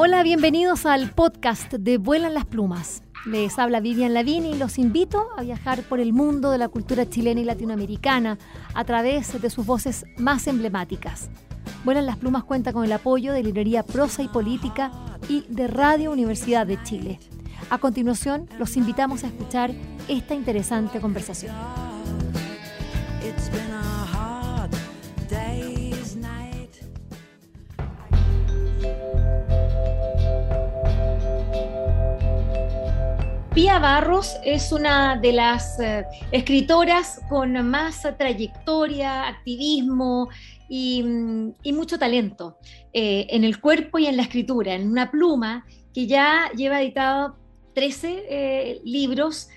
[0.00, 3.02] Hola, bienvenidos al podcast de Vuelan las Plumas.
[3.26, 7.10] Les habla Vivian Lavini y los invito a viajar por el mundo de la cultura
[7.10, 8.38] chilena y latinoamericana
[8.74, 11.30] a través de sus voces más emblemáticas.
[11.82, 14.92] Vuelan las Plumas cuenta con el apoyo de Librería Prosa y Política
[15.28, 17.18] y de Radio Universidad de Chile.
[17.68, 19.72] A continuación, los invitamos a escuchar
[20.06, 21.56] esta interesante conversación.
[33.54, 40.28] Pía Barros es una de las eh, escritoras con más trayectoria, activismo
[40.68, 42.58] y, mm, mucho talento
[42.92, 47.36] eh, en el cuerpo y en la escritura, en una pluma que ya lleva editado
[47.74, 49.48] 13 eh, libros,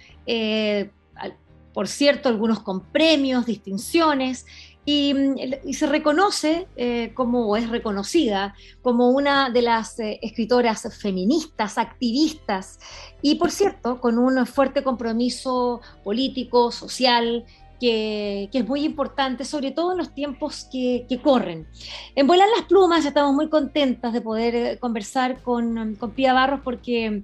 [1.73, 4.45] por cierto, algunos con premios, distinciones,
[4.88, 5.35] Mm,
[5.66, 12.80] y, se reconoce eh, como es reconocida como una de las eh, escritoras feministas, activistas
[13.22, 17.45] y por cierto con un fuerte compromiso político, social,
[17.80, 21.67] que, es muy importante, sobre todo en los tiempos que, corren.
[22.16, 26.61] En Vuelan las Plumas estamos muy contentas de poder eh, conversar con, con Pía Barros
[26.63, 27.23] porque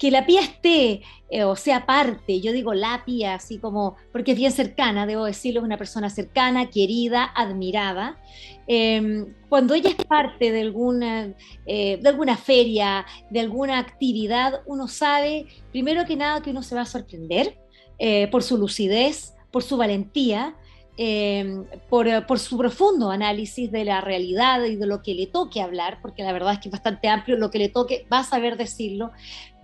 [0.00, 4.32] que la pía esté, eh, o sea, parte, yo digo la pía, así como, porque
[4.32, 8.18] es bien cercana, debo decirlo, es una persona cercana, querida, admirada.
[8.66, 11.34] Em, cuando ella es parte de alguna,
[11.66, 16.74] eh, de alguna feria, de alguna actividad, uno sabe, primero que nada, que uno se
[16.74, 17.58] va a sorprender
[17.98, 20.56] eh, por su lucidez, por su valentía,
[20.96, 25.60] em, por, por, su profundo análisis de la realidad y de lo que le toque
[25.60, 28.24] hablar, porque la verdad es que es bastante amplio, lo que le toque va a
[28.24, 29.10] saber decirlo,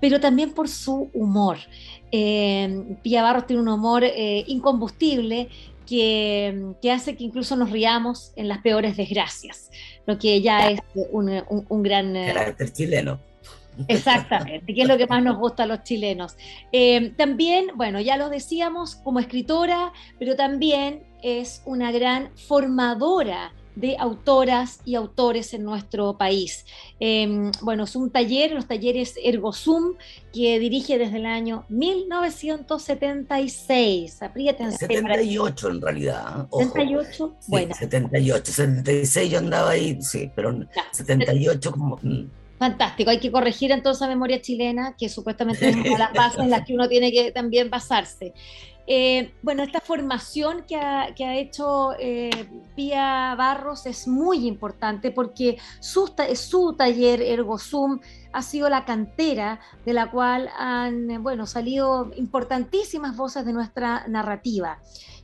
[0.00, 1.58] pero también por su humor.
[2.12, 5.48] Eh, Pía Barros tiene un humor eh, incombustible
[5.86, 9.70] que, hace que incluso nos riamos en las peores desgracias,
[10.06, 10.80] lo que ya es
[11.12, 12.16] un, gran...
[12.16, 13.20] Eh, Carácter chileno.
[13.88, 16.36] Exactamente, que es lo que más nos gusta a los chilenos.
[16.72, 23.96] Eh, también, bueno, ya lo decíamos, como escritora, pero también es una gran formadora de
[23.98, 26.66] autoras y autores en nuestro país.
[26.98, 29.94] Em, bueno, es un taller, los talleres ErgoZoom,
[30.32, 34.20] que dirige desde el año 1976.
[34.22, 34.78] Apriétense.
[34.78, 36.48] 78 en realidad.
[36.50, 37.72] 78, bueno.
[37.74, 40.58] 78, 76 yo andaba ahí, sí, pero
[40.92, 42.00] 78 como...
[42.02, 42.24] Mm.
[42.58, 46.40] Fantástico, hay que corregir entonces la memoria chilena, que supuestamente es una de las bases
[46.40, 48.32] en las que uno tiene que también basarse.
[48.88, 52.30] Eh, bueno, esta formación que ha, hecho eh,
[52.76, 56.06] Pía Barros es muy importante porque su,
[56.76, 58.00] taller ErgoZoom
[58.32, 64.78] ha sido la cantera de la cual han bueno, salido importantísimas voces de nuestra narrativa.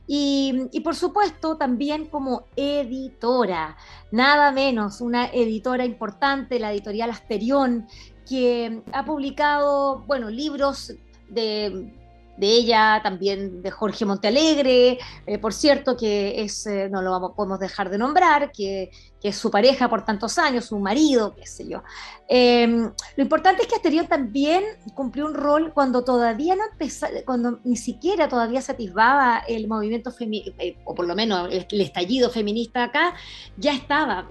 [0.05, 3.77] Y, y, por supuesto también como editora,
[4.11, 7.87] nada menos, una editora importante, la editorial Asterión,
[8.27, 10.93] que ha publicado, bueno, libros
[11.29, 12.02] de
[12.37, 17.31] de ella, también de Jorge Montealegre, eh, por cierto, que es, eh, no lo vamos,
[17.35, 18.91] podemos dejar de nombrar, que,
[19.23, 21.81] que, es su pareja por tantos años, su marido, qué sé yo.
[22.27, 24.63] Em, lo importante es que Asterión también
[24.93, 30.11] cumplió un rol cuando todavía no empezaba, cuando ni siquiera todavía se atisbaba el movimiento
[30.11, 33.13] feminista, eh, o por lo menos el, estallido feminista acá,
[33.57, 34.29] ya estaba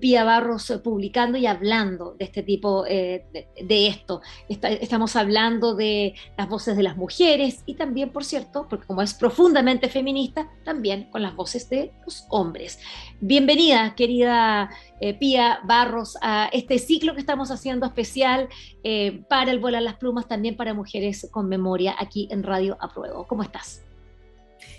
[0.00, 3.24] Pía Barros publicando y hablando de este tipo de,
[3.86, 4.20] esto.
[4.48, 9.14] estamos hablando de las voces de las mujeres y también, por cierto, porque como es
[9.14, 12.78] profundamente feminista, también con las voces de los hombres.
[13.20, 14.70] Bienvenida, querida
[15.00, 18.48] eh, Pía Barros, a este ciclo que estamos haciendo especial
[18.84, 23.26] eh, para el Volar las Plumas, también para mujeres con memoria aquí en Radio Apruebo.
[23.26, 23.82] ¿Cómo estás?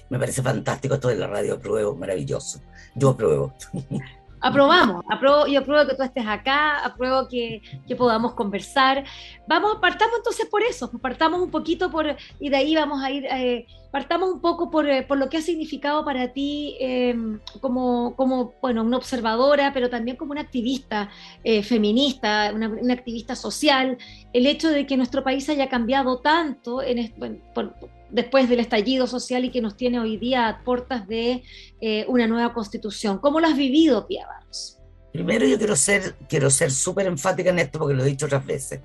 [0.10, 2.62] Me parece fantástico esto de la radio Apruebo, maravilloso.
[2.96, 3.54] Yo apruebo.
[4.42, 9.04] aprobamos, apruebo, yo apruebo que tú estés acá, apruebo que, que, podamos conversar.
[9.48, 13.26] Vamos, partamos entonces por eso, partamos un poquito por, y de ahí vamos a ir,
[13.26, 13.68] eh,
[14.22, 18.84] un poco por, eh, por, lo que ha significado para ti em, como, como, bueno,
[18.84, 21.10] una observadora, pero también como una activista
[21.44, 23.98] eh, feminista, una, activista social,
[24.34, 27.14] el hecho de que nuestro país haya cambiado tanto en,
[27.54, 27.76] por,
[28.12, 31.44] después del estallido social y que nos tiene hoy día a puertas de
[31.80, 33.20] eh, una nueva constitución.
[33.20, 34.78] ¿Cómo lo has vivido, Pia Barros?
[35.12, 38.46] Primero yo quiero ser quiero ser súper enfática en esto porque lo he dicho otras
[38.46, 38.80] veces.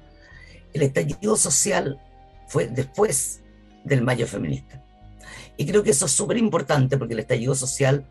[0.73, 2.01] El estallido social
[2.49, 3.43] fue después
[3.85, 4.83] del mayo feminista.
[5.57, 8.05] Y creo que eso es súper importante porque el estallido social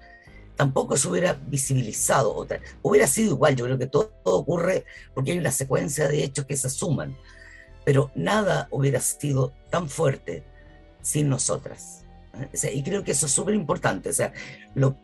[0.55, 2.47] tampoco se hubiera visibilizado.
[2.81, 6.45] Hubiera sido igual, yo creo que todo, todo ocurre porque hay una secuencia de hechos
[6.45, 7.15] que se suman.
[7.83, 10.43] Pero nada hubiera sido tan fuerte
[11.05, 12.03] sin nosotras.
[12.73, 14.09] y creo que eso es súper importante.
[14.09, 14.33] O sea,
[14.73, 14.97] lo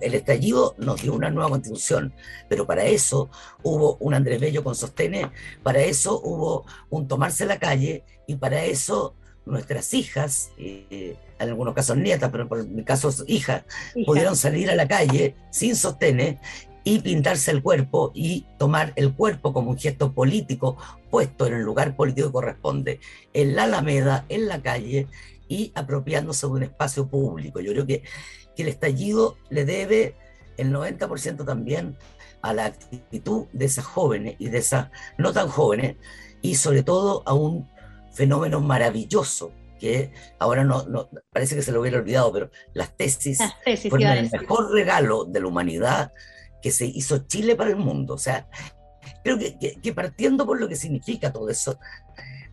[0.00, 2.12] el estallido nos dio una nueva constitución,
[2.48, 3.30] pero para eso
[3.62, 5.28] hubo un Andrés Bello con sostenes,
[5.62, 9.14] para eso hubo un tomarse la calle y para eso
[9.46, 13.64] nuestras hijas, en algunos casos nietas, pero por mi caso hijas,
[14.04, 16.38] pudieron salir a la calle sin sostenes
[16.84, 20.76] y pintarse el cuerpo y tomar el cuerpo como un gesto político
[21.10, 23.00] puesto en el lugar político que corresponde,
[23.32, 25.06] en la Alameda, en la calle
[25.48, 27.60] y apropiándose de un espacio público.
[27.60, 28.02] Yo creo que
[28.58, 30.16] que el estallido le debe
[30.56, 31.96] el 90% también
[32.42, 35.94] a la actitud de esas jóvenes y de esas no tan jóvenes,
[36.42, 37.68] y sobre todo a un
[38.12, 43.38] fenómeno maravilloso que ahora no, no parece que se lo hubiera olvidado, pero las tesis,
[43.88, 46.12] fueron el mejor regalo de la humanidad
[46.60, 48.14] que se hizo Chile para el mundo.
[48.14, 48.48] O sea,
[49.22, 51.78] creo que, que, partiendo por lo que significa todo eso,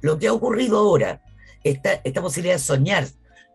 [0.01, 1.24] lo que ha ocurrido ahora,
[1.65, 3.07] esta, esta posibilidad de soñar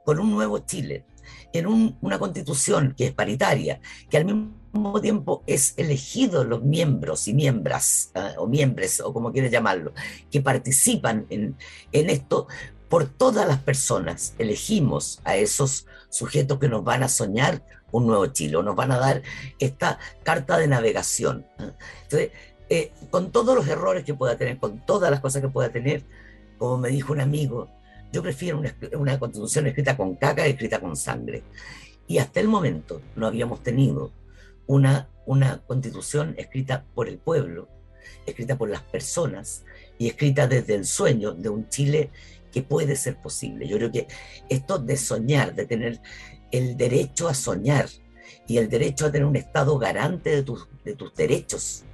[0.04, 1.04] con un nuevo Chile,
[1.52, 3.80] en una constitución que es paritaria,
[4.10, 8.32] que al mismo tiempo es elegido los miembros y miembras, ¿ah?
[8.38, 9.92] o miembros, o como quieres llamarlo,
[10.30, 11.56] que participan en,
[11.92, 12.46] en esto,
[12.88, 17.62] por todas las personas elegimos a esos sujetos que nos van a soñar
[17.92, 19.22] un nuevo Chile, nos van a dar
[19.60, 21.46] esta carta de navegación.
[22.02, 22.30] Entonces,
[22.68, 26.04] eh, con todos los errores que pueda tener, con todas las cosas que pueda tener,
[26.58, 27.68] como me dijo un amigo,
[28.12, 28.60] yo prefiero
[28.92, 31.42] una, constitución escrita con caca que escrita con sangre.
[32.06, 34.12] Y hasta el momento no habíamos tenido
[34.66, 37.68] una, una constitución escrita por el pueblo,
[38.26, 39.64] escrita por las personas
[39.98, 42.10] y escrita desde el sueño de un Chile
[42.52, 43.68] que puede ser posible.
[43.68, 44.08] Yo creo que
[44.48, 46.00] esto de soñar, de tener
[46.50, 47.88] el derecho a soñar
[48.48, 51.84] y el derecho a tener un Estado garante de tus, de tus derechos,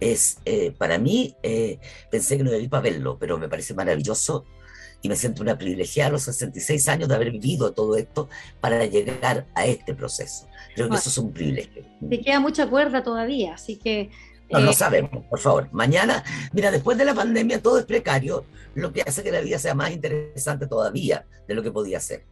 [0.00, 1.78] es eh, para mí, eh,
[2.10, 4.46] pensé que no debí para verlo, pero me parece maravilloso
[5.02, 8.28] y me siento una privilegiada a los 66 años de haber vivido todo esto
[8.60, 10.46] para llegar a este proceso.
[10.74, 11.84] Creo que eso es un privilegio.
[12.08, 14.10] Te queda mucha cuerda todavía, así que...
[14.50, 15.68] No, no eh, sabemos, por favor.
[15.72, 19.58] Mañana, mira, después de la pandemia todo es precario, lo que hace que la vida
[19.58, 22.24] sea más interesante todavía de lo que podía ser.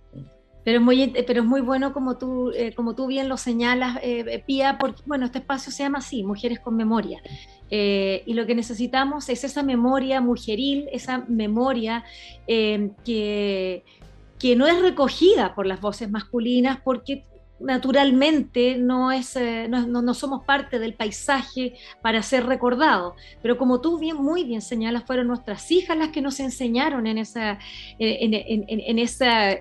[0.67, 4.01] Pero es muy, pero es muy bueno como tú, eh, como tú bien lo señalas,
[4.03, 7.23] eh, Pía, porque bueno, este espacio se llama así, Mujeres con Memoria.
[7.71, 12.03] Eh, y lo que necesitamos es esa memoria mujeril, esa memoria
[12.49, 13.85] eh, que,
[14.41, 17.23] que no es recogida por las voces masculinas porque
[17.59, 23.15] naturalmente no, es, eh, no, somos parte del paisaje para ser recordados.
[23.43, 27.19] Pero como tú bien, muy bien señalas, fueron nuestras hijas las que nos enseñaron en
[27.19, 27.59] esa,
[27.99, 28.35] en,
[28.69, 29.57] en, esa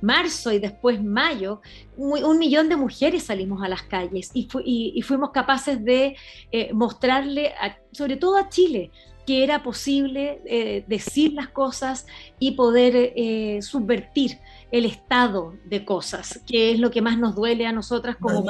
[0.00, 1.60] marzo y después mayo,
[1.96, 6.16] un millón de mujeres salimos a las calles y, y, fuimos capaces de
[6.52, 7.52] eh, mostrarle,
[7.92, 8.90] sobre todo a Chile,
[9.26, 12.06] que era posible eh, decir las cosas
[12.38, 14.38] y poder eh, subvertir
[14.74, 18.44] el estado de cosas, que es lo que más nos duele a nosotras como...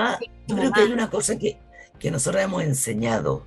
[0.47, 1.59] yo creo que hay una cosa que,
[1.99, 3.45] que nosotros hemos enseñado,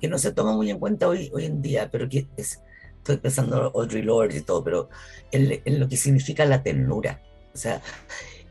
[0.00, 2.60] que no se toma muy en cuenta hoy, hoy en día, pero que es,
[2.96, 4.88] estoy pensando Audrey Lorde y todo, pero
[5.30, 7.22] en, en lo que significa la ternura.
[7.54, 7.80] O sea,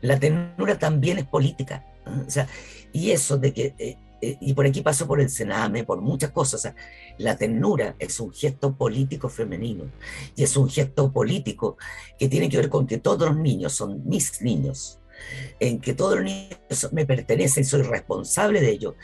[0.00, 1.84] la ternura también es política.
[2.26, 2.48] O sea,
[2.94, 6.74] y eso de que, eh, y por aquí paso por el Sename, por muchas cosas,
[7.18, 9.84] la ternura es un gesto político femenino
[10.34, 11.76] y es un gesto político
[12.18, 14.98] que tiene que ver con que todos los niños son mis niños,
[15.60, 18.94] en que todos los niños me pertenecen, soy responsable de ellos.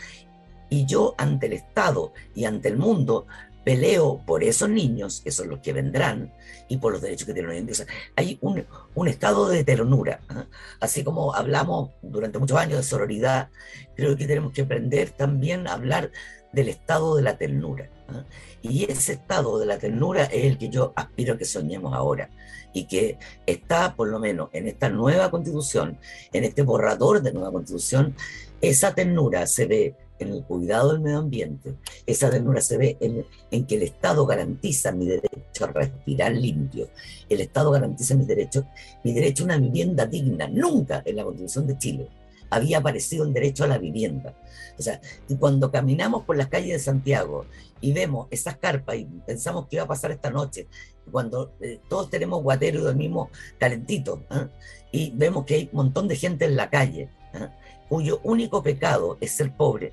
[0.71, 3.27] Y yo ante el Estado y ante el mundo
[3.65, 6.33] peleo por esos niños, que son los que vendrán,
[6.69, 7.69] y por los derechos que tienen
[8.17, 10.21] hay un, estado de ternura.
[10.29, 10.47] ¿ah?
[10.81, 13.49] Así como hablamos durante muchos años de sororidad,
[13.97, 16.11] creo que tenemos que aprender también a hablar
[16.55, 17.89] del estado de la ternura.
[18.09, 18.25] ¿ah?
[18.63, 22.31] Y ese estado de la ternura es el que yo aspiro que soñemos ahora
[22.73, 25.99] y que está, por lo menos, en esta nueva constitución,
[26.33, 28.15] en este borrador de nueva constitución,
[28.61, 31.75] esa ternura se ve en el cuidado del medio ambiente,
[32.07, 36.89] esa ternura se ve en, que el Estado garantiza mi derecho a respirar limpio,
[37.29, 38.67] el Estado garantiza mi derecho,
[39.03, 40.49] mi derecho a una vivienda digna.
[40.49, 42.09] Nunca en la Constitución de Chile
[42.51, 44.35] había aparecido el derecho a la vivienda.
[44.79, 47.47] O sea, y cuando caminamos por las calles de Santiago
[47.81, 50.67] y vemos esas carpas y pensamos qué va a pasar esta noche,
[51.11, 54.49] cuando eh, todos tenemos guatero y dormimos calentitos, ¿ah?
[54.91, 57.55] y vemos que hay un montón de gente en la calle, ¿ah?
[57.89, 59.93] cuyo único pecado es ser pobre,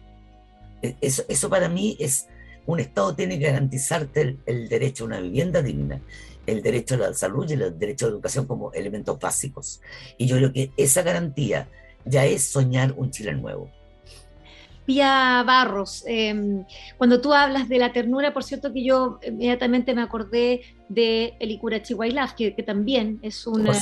[0.81, 2.27] e, eso, eso para mí es,
[2.65, 6.01] un Estado tiene que garantizarte el, derecho a una vivienda digna,
[6.45, 9.81] el derecho a la salud y el derecho a la educación como elementos básicos.
[10.17, 11.69] Y yo creo que esa garantía
[12.05, 13.69] ya es soñar un Chile nuevo.
[14.85, 16.65] Pía Barros, em,
[16.97, 21.83] cuando tú hablas de la ternura, por cierto que yo inmediatamente me acordé de Elikura
[21.83, 23.73] Chihuahilaf, que, que también es una,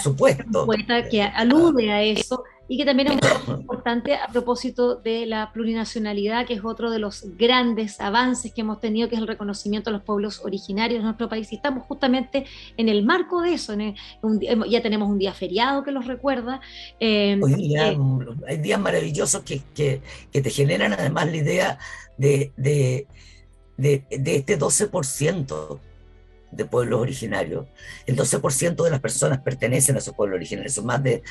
[0.66, 5.52] poeta que alude a eso y que también es muy importante a propósito de la
[5.52, 9.90] plurinacionalidad, que es otro de los grandes avances que hemos tenido, que es el reconocimiento
[9.90, 11.52] de los pueblos originarios de nuestro país.
[11.52, 12.46] Y estamos justamente
[12.78, 13.74] en el marco de eso.
[13.76, 16.62] ya tenemos un día feriado que los recuerda.
[17.00, 17.98] Eh, eh,
[18.48, 21.80] hay días maravillosos que, que, te generan además la idea
[22.18, 23.08] de, de,
[23.78, 25.80] de, de este 12%
[26.52, 27.66] de pueblos originarios.
[28.06, 31.24] El 12% de las personas pertenecen a esos pueblos originarios, son más de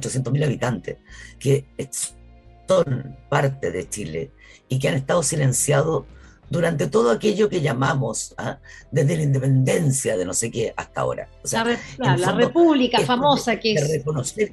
[0.00, 0.98] 2.800.000 habitantes,
[1.38, 1.66] que
[2.68, 4.30] son parte de Chile
[4.68, 6.04] y que han estado silenciados
[6.50, 8.58] durante todo aquello que llamamos, ¿ah?
[8.90, 11.28] desde la independencia de no sé qué hasta ahora.
[11.98, 13.88] la, república famosa que es...
[13.88, 14.52] De reconocer,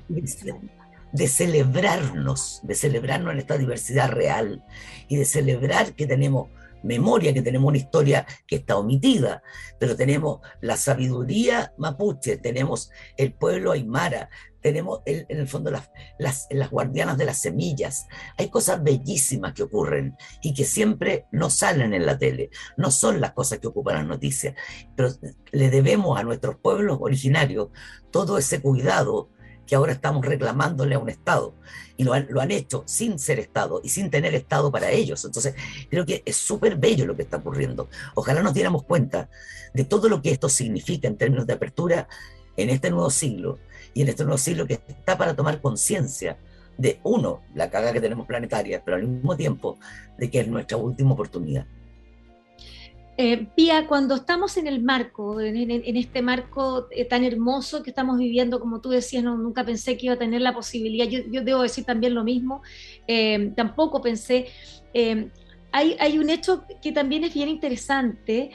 [1.12, 4.64] de celebrarnos, de celebrarnos en esta diversidad real
[5.08, 6.48] y de celebrar que tenemos
[6.84, 9.44] memoria, que tenemos una historia que está omitida,
[9.80, 14.30] pero tenemos la sabiduría mapuche, tenemos el pueblo aymara,
[14.62, 15.90] tenemos en el fondo las,
[16.20, 18.08] las, las, guardianas de las semillas.
[18.38, 23.20] Hay cosas bellísimas que ocurren y que siempre no salen en la tele, no son
[23.20, 24.56] las cosas que ocupan las noticias,
[24.96, 25.10] pero
[25.52, 27.70] le debemos a nuestros pueblos originarios
[28.12, 29.30] todo ese cuidado
[29.66, 31.56] que ahora estamos reclamándole a un Estado.
[31.96, 35.24] Y lo han, lo han hecho sin ser Estado y sin tener Estado para ellos.
[35.24, 35.56] Entonces,
[35.90, 37.90] creo que es súper bello lo que está ocurriendo.
[38.16, 39.30] Ojalá nos diéramos cuenta
[39.74, 42.08] de todo lo que esto significa en términos de apertura
[42.58, 43.60] en este nuevo siglo
[43.94, 46.38] y en este nuevo siglo que está para tomar conciencia
[46.78, 49.78] de, uno, la caga que tenemos planetaria, pero al mismo tiempo
[50.18, 51.66] de que es nuestra última oportunidad.
[53.18, 53.48] Eh,
[53.88, 58.82] cuando estamos en el marco, en, este marco eh, tan hermoso que estamos viviendo, como
[58.82, 62.16] tú decías, no, nunca pensé que iba a tener la posibilidad, yo, debo decir también
[62.16, 62.64] lo mismo,
[63.08, 64.48] eh, tampoco pensé,
[65.72, 68.50] hay, hay, un hecho que también es bien interesante,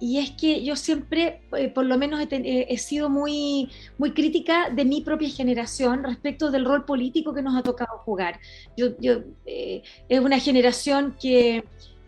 [0.00, 1.40] y es que yo siempre,
[1.72, 6.84] por lo menos, he, sido muy, muy crítica de mi propia generación respecto del rol
[6.84, 8.40] político que nos ha tocado jugar.
[8.76, 11.62] Yo, yo es una generación que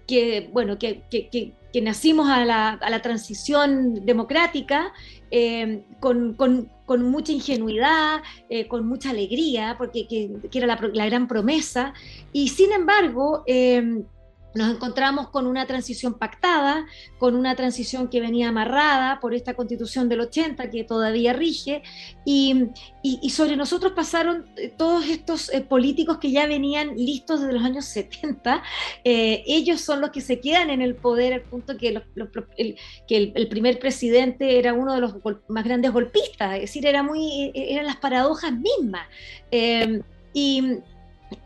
[0.08, 4.92] que, bueno, que, que, que nacimos a la, a la, transición democrática
[5.30, 11.06] eh, con, con, con, mucha ingenuidad, eh, con mucha alegría, porque que, era la, la,
[11.06, 11.92] gran promesa,
[12.32, 13.44] y sin embargo...
[14.58, 16.84] Nos encontramos con una transición pactada,
[17.18, 21.84] con una transición que venía amarrada por esta constitución del 80 que todavía rige,
[22.24, 22.64] y,
[23.04, 27.62] y, sobre nosotros pasaron eh, todos estos eh, políticos que ya venían listos desde los
[27.62, 28.64] años 70.
[29.04, 31.90] Eh, ellos son los que se quedan en el poder al punto que,
[32.56, 35.14] el, que el, primer presidente era uno de los
[35.46, 39.06] más grandes golpistas, es decir, era muy, eran las paradojas mismas.
[40.34, 40.80] y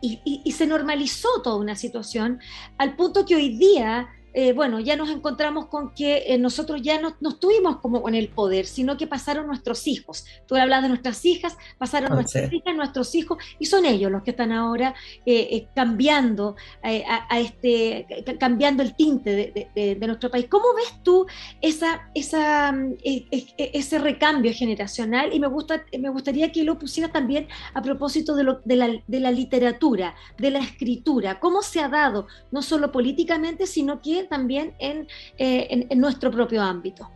[0.01, 2.39] y, se normalizó toda una situación
[2.77, 6.99] al punto que hoy día eh, bueno, ya nos encontramos con que eh, nosotros ya
[6.99, 10.25] no, no, estuvimos como con el poder, sino que pasaron nuestros hijos.
[10.47, 14.23] Tú hablabas de nuestras hijas, pasaron ah, nuestras hijas, nuestros hijos, y son ellos los
[14.23, 18.07] que están ahora eh, cambiando a, este,
[18.39, 20.47] cambiando el tinte de, nuestro país.
[20.49, 21.25] ¿Cómo ves tú
[21.61, 25.33] esa, esa, ese recambio generacional?
[25.33, 28.89] Y me, gusta, me gustaría que lo pusieras también a propósito de, lo, de, la,
[29.07, 31.39] de la literatura, de la escritura.
[31.39, 36.61] ¿Cómo se ha dado, no solo políticamente, sino que también eh, en, en, nuestro propio
[36.61, 37.09] ámbito.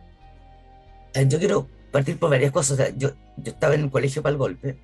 [1.14, 2.94] Eh, yo quiero partir por varias cosas.
[2.96, 4.78] yo, yo estaba en el colegio para el golpe,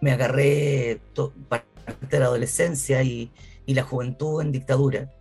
[0.00, 1.00] me agarré
[1.48, 1.66] parte
[2.10, 3.30] de la adolescencia y,
[3.66, 5.12] y, la juventud en dictadura.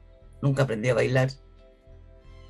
[0.41, 1.29] Nunca aprendí a bailar.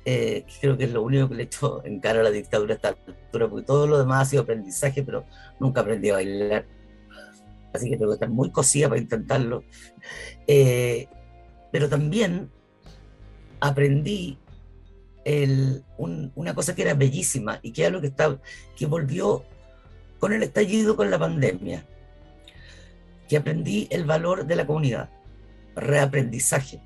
[0.04, 2.74] Eh, creo que es lo único que le he hecho en cara a la dictadura
[2.74, 5.24] esta altura, porque todo lo demás ha sido aprendizaje, pero
[5.58, 6.66] nunca aprendí a bailar.
[7.72, 9.64] Así que tengo que estar muy cosida para intentarlo.
[11.72, 12.50] pero también
[13.60, 14.38] aprendí
[15.96, 18.38] una cosa que era bellísima y que era lo que, está,
[18.76, 19.44] que volvió
[20.18, 21.84] con el estallido con la pandemia,
[23.28, 25.10] que aprendí el valor de la comunidad,
[25.76, 26.80] reaprendizaje,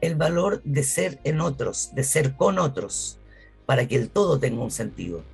[0.00, 3.18] el valor de ser en otros, de ser con otros,
[3.64, 5.24] para que el todo tenga un sentido.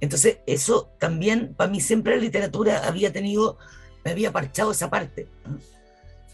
[0.00, 3.58] Entonces, eso también, para mí siempre la literatura había tenido,
[4.04, 5.28] me había parchado esa parte.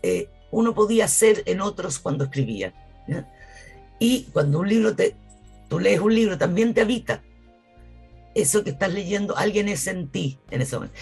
[0.02, 2.72] Eh, uno podía ser en otros cuando escribía.
[3.98, 5.16] Y cuando un libro te,
[5.68, 7.22] tú lees un libro, también te habita.
[8.34, 10.96] Eso que estás leyendo, alguien es en ti en ese momento.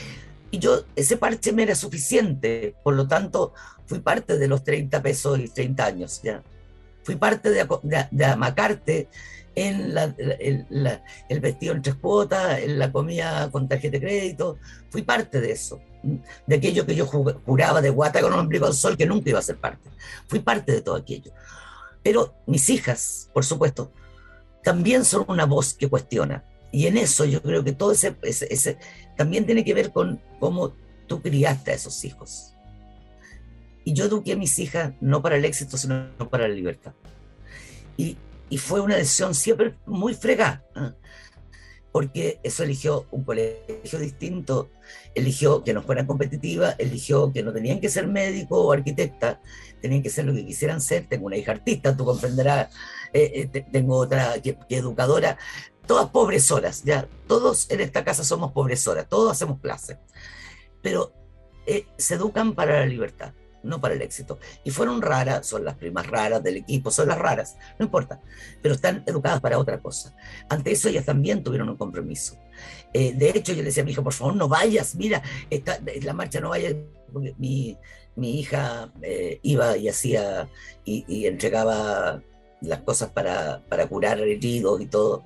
[0.51, 3.55] Y yo, ese parche me era suficiente, por lo tanto,
[3.87, 6.43] fui parte de los 30 pesos y 30 años, ¿ya?
[7.05, 7.67] Fui parte de,
[8.11, 9.09] de, amacarte
[9.55, 14.59] en la, el, vestido en tres cuotas, en la comida con tarjeta de crédito,
[14.91, 15.81] fui parte de eso,
[16.47, 19.39] de aquello que yo juraba de guata con un ombligo al sol que nunca iba
[19.39, 19.89] a ser parte.
[20.29, 21.33] Fui parte de todo aquello.
[22.03, 23.93] Pero mis hijas, por supuesto,
[24.63, 26.45] también son una voz que cuestiona.
[26.71, 28.79] Y en eso yo creo que todo ese, ese,
[29.17, 30.75] también tiene que ver con cómo
[31.07, 32.55] tú criaste a esos hijos.
[33.85, 36.93] Y yo eduqué a mis hijas no para el éxito, sino para la libertad.
[37.97, 38.17] Y,
[38.49, 40.65] y fue una decisión siempre muy fregada.
[41.93, 44.71] Porque eso eligió un colegio distinto,
[45.15, 49.41] eligió que no fueran competitivas, eligió que no tenían que ser médico o arquitecta,
[49.83, 51.07] tenían que ser lo que quisieran ser.
[51.07, 52.75] Tengo una hija artista, tú comprenderás,
[53.13, 55.37] eh, eh, tengo otra que, educadora,
[55.87, 59.99] todas pobresoras, ya, todos en esta casa somos pobresoras, todos hacemos clases,
[60.81, 61.13] pero
[61.67, 64.39] eh, se educan para la libertad no para el éxito.
[64.65, 68.21] Y fueron raras, son las primas raras del equipo, son las raras, no importa,
[68.61, 70.15] pero están educadas para otra cosa.
[70.49, 72.37] Ante eso ellas también tuvieron un compromiso.
[72.93, 75.23] Eh, de hecho, yo le decía a mi hija, por favor, no vayas, mira,
[76.03, 76.77] la marcha no vaya,
[77.13, 77.79] porque mi,
[78.17, 80.49] mi hija eh, iba y hacía
[80.85, 82.23] y, entregaba
[82.61, 85.25] las cosas para, para curar heridos y todo.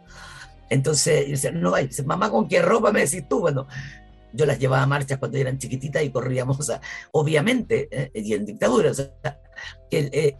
[0.68, 3.40] Entonces, yo decía, no vayas, mamá, ¿con qué ropa me decís tú?
[3.40, 3.66] Bueno,
[4.32, 6.80] yo las llevaba a marchas cuando eran chiquititas y corríamos, sea,
[7.12, 9.10] obviamente, eh, y en dictadura, o sea,
[9.90, 10.36] eh,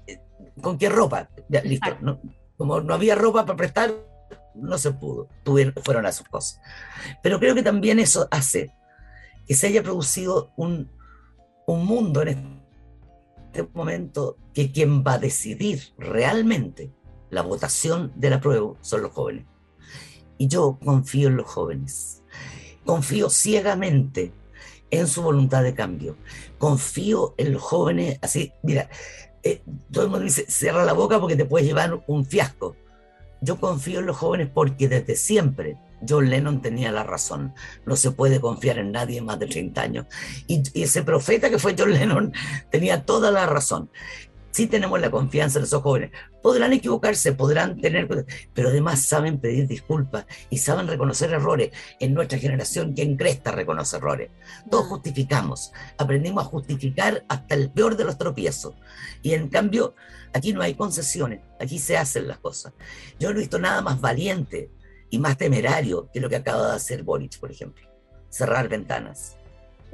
[0.61, 1.29] ¿con qué ropa?
[1.49, 1.97] Ya, listo,
[2.57, 3.95] como no había ropa para prestar,
[4.55, 6.61] no se pudo, tuvieron, fueron a sus cosas.
[7.23, 8.73] Pero creo que también eso hace
[9.47, 10.91] que se haya producido un,
[11.67, 12.63] un mundo en
[13.53, 16.93] este momento que quien va a decidir realmente
[17.31, 19.47] la votación de la prueba son los jóvenes.
[20.39, 22.23] Y yo confío en los jóvenes
[22.87, 24.33] confío ciegamente
[24.91, 26.17] en su voluntad de cambio.
[26.57, 28.89] Confío en los jóvenes, así, mira,
[29.43, 29.61] eh,
[29.93, 32.77] todo el mundo dice, cierra la boca porque te puedes llevar un fiasco.
[33.43, 35.77] Yo confío en los jóvenes porque desde siempre
[36.09, 37.55] John Lennon tenía la razón.
[37.85, 40.07] No se puede confiar en nadie más de 30 años.
[40.47, 42.33] Y, y, ese profeta que fue John Lennon
[42.71, 43.91] tenía toda la razón
[44.57, 46.13] sí tenemos la confianza en esos jóvenes.
[46.43, 48.09] Podrán equivocarse, podrán tener,
[48.55, 51.73] pero además saben pedir disculpas y saben reconocer errores.
[52.01, 54.31] En nuestra generación, quien cresta reconoce errores.
[54.71, 54.89] Todos mm.
[54.89, 58.73] justificamos, aprendimos a justificar hasta el peor de los tropiezos.
[59.21, 59.95] Y en cambio,
[60.33, 62.73] aquí no hay concesiones, aquí se hacen las cosas.
[63.21, 64.71] Yo no he visto nada más valiente
[65.11, 67.87] y más temerario que lo que acaba de hacer Boric, por ejemplo.
[68.31, 69.37] Cerrar ventanas.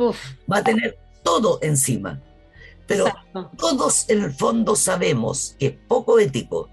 [0.01, 2.23] Va a tener todo encima
[2.93, 6.71] pero todos en el fondo sabemos que es poco ético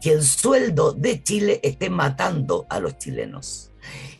[0.00, 3.72] que el sueldo de Chile esté matando a los chilenos.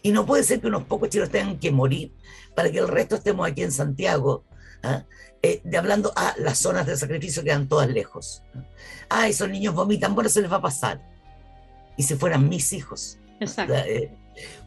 [0.03, 2.15] Y no puede ser que unos pocos chilenos tengan que morir
[2.55, 4.45] para que el resto estemos aquí en Santiago,
[4.83, 5.05] ¿ah?
[5.43, 8.43] eh, de hablando a las zonas de sacrificio quedan todas lejos.
[9.09, 11.03] Ah, esos niños vomitan, bueno, se les va a pasar.
[11.97, 13.19] Y si fueran mis hijos.
[13.69, 14.11] Eh,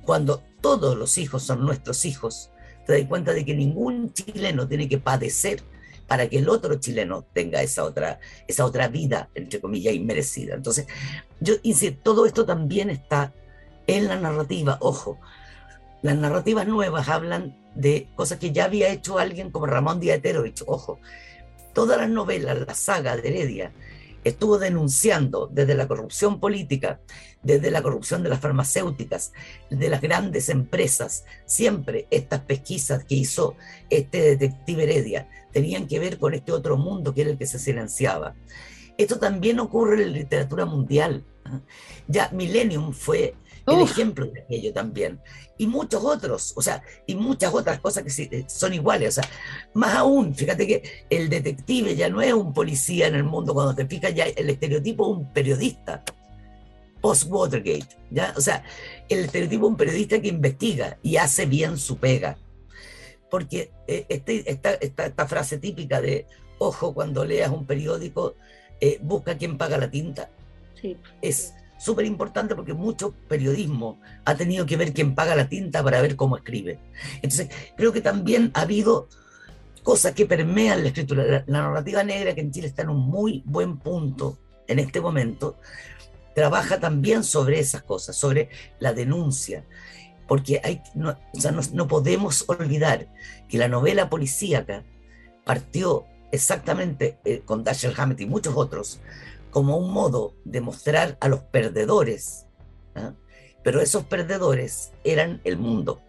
[0.05, 2.51] cuando todos los hijos son nuestros hijos,
[2.85, 5.63] te das cuenta de que ningún chileno tiene que padecer
[6.09, 10.55] para que el otro chileno tenga esa otra, esa otra vida, entre comillas, inmerecida.
[10.55, 10.87] Entonces,
[11.39, 13.31] yo insisto, todo esto también está
[13.87, 15.19] en la narrativa, ojo,
[16.01, 20.63] las narrativas nuevas hablan de cosas que ya había hecho alguien como Ramón Díaz Eterovich,
[20.65, 20.99] ojo,
[21.73, 23.71] todas las novelas, la saga de Heredia,
[24.23, 26.99] estuvo denunciando desde la corrupción política,
[27.41, 29.33] desde la corrupción de las farmacéuticas,
[29.69, 33.55] de las grandes empresas, siempre estas pesquisas que hizo
[33.89, 37.59] este detective Heredia tenían que ver con este otro mundo que era el que se
[37.59, 38.35] silenciaba.
[38.97, 41.23] Esto también ocurre en la literatura mundial.
[41.45, 41.61] ¿ah?
[42.07, 43.33] Ya Millennium fue
[43.71, 45.19] el ejemplo de aquello también.
[45.57, 49.17] Y muchos otros, o sea, y muchas otras cosas que eh, son iguales.
[49.17, 49.31] O sea,
[49.73, 53.75] más aún, fíjate que el detective ya no es un policía en el mundo, cuando
[53.75, 56.03] te fijas ya el estereotipo es un periodista.
[57.01, 58.33] Post-Watergate, ¿ya?
[58.35, 58.63] O sea,
[59.07, 62.37] el estereotipo es un periodista que investiga y hace bien su pega.
[63.29, 66.25] Porque eh, este, esta, esta, frase típica de,
[66.57, 68.35] ojo, cuando leas un periódico,
[68.81, 70.29] eh, busca quien paga la tinta.
[70.81, 70.97] Sí.
[71.21, 76.01] Es súper importante porque mucho periodismo ha tenido que ver quién paga la tinta para
[76.01, 76.77] ver cómo escribe.
[77.15, 79.07] Entonces, creo que también ha habido
[79.81, 81.45] cosas que permean la escritura.
[81.47, 84.37] La, narrativa negra, que en Chile está en un muy buen punto
[84.67, 85.57] en este momento,
[86.35, 89.63] trabaja también sobre esas cosas, sobre la denuncia.
[90.27, 93.07] Porque hay, no, o sea, no, podemos olvidar
[93.47, 94.83] que la novela policíaca
[95.45, 98.99] partió exactamente eh, con Dashiell Hammett y muchos otros
[99.49, 102.45] como un modo de mostrar a los perdedores,
[102.95, 103.13] ¿ah?
[103.63, 106.01] pero esos perdedores eran el mundo.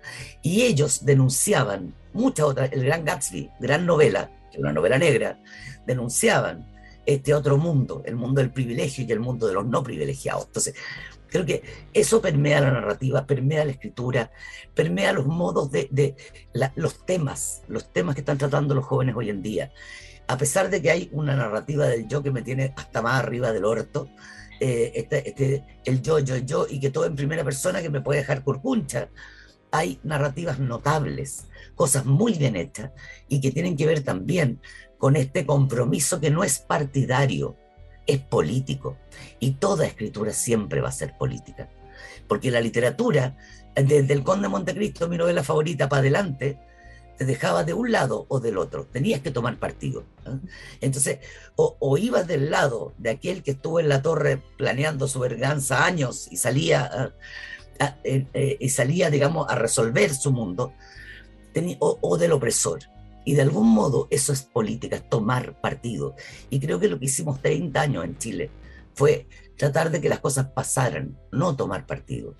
[0.43, 5.41] Y ellos denunciaban, muchas otras, el Gran Gatsby, gran novela, una novela negra,
[5.87, 6.71] denunciaban
[7.07, 10.47] este otro mundo, el mundo del privilegio y el mundo de los no privilegiados.
[10.47, 10.75] Entonces,
[11.29, 14.31] creo que eso permea la narrativa, permea la escritura,
[14.75, 16.15] permea los modos de
[16.75, 19.73] los temas, los temas que están tratando los jóvenes hoy en día
[20.31, 23.51] a pesar de que hay una narrativa del yo que me tiene hasta más arriba
[23.51, 24.09] del orto,
[24.61, 28.01] eh, este, este, el yo, yo, yo, y que todo en primera persona que me
[28.01, 29.09] puede dejar curcuncha.
[29.73, 32.93] Hay narrativas notables, cosas muy bien hechas
[33.29, 34.61] y que tienen que ver también
[34.99, 37.57] con este compromiso que no es partidario,
[38.07, 38.99] es político.
[39.41, 41.69] Y toda escritura siempre va a ser política.
[42.29, 43.37] Porque la literatura,
[43.75, 46.70] desde El Conde de Montecristo, mi novela favorita, para adelante,
[47.21, 50.05] te dejaba de un lado o del otro, tenías que tomar partido.
[50.81, 51.19] Entonces,
[51.55, 56.29] o, ibas del lado de aquel que estuvo en la torre planeando su venganza años
[56.31, 57.13] y salía,
[58.05, 60.73] eh, eh, y salía, digamos, a resolver su mundo,
[61.81, 62.79] o, o, del opresor.
[63.27, 66.15] Y de algún modo eso es política, es tomar partido.
[66.49, 68.51] Y creo que lo que hicimos 30 años en Chile
[68.95, 69.27] fue
[69.59, 72.35] tratar de que las cosas pasaran, no tomar partido.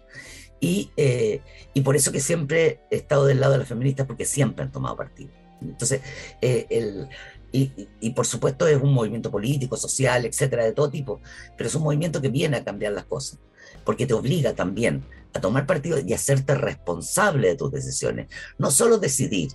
[0.61, 1.41] Y, eh,
[1.73, 4.73] y, por eso que siempre he estado del lado de las feministas, porque siempre han
[4.73, 5.31] tomado partido.
[5.63, 6.03] Entonces,
[6.43, 7.09] eh, el,
[7.51, 11.21] y, y, por supuesto es un movimiento político, social, etcétera, de todo tipo,
[11.57, 13.39] pero es un movimiento que viene a cambiar las cosas,
[13.85, 18.29] porque te obliga también a tomar partido y a hacerte responsable de tus decisiones.
[18.59, 19.53] No solo decidir,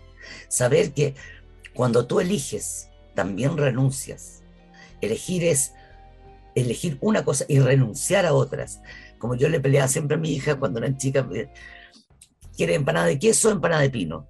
[0.47, 1.15] saber que
[1.73, 4.43] cuando tú eliges, también renuncias.
[5.01, 5.73] Elegir es
[6.55, 8.81] elegir una cosa y renunciar a otras
[9.25, 11.25] como yo le peleaba siempre a mi hija cuando eran chicas,
[12.55, 14.29] quiere empanada de queso empanada de pino.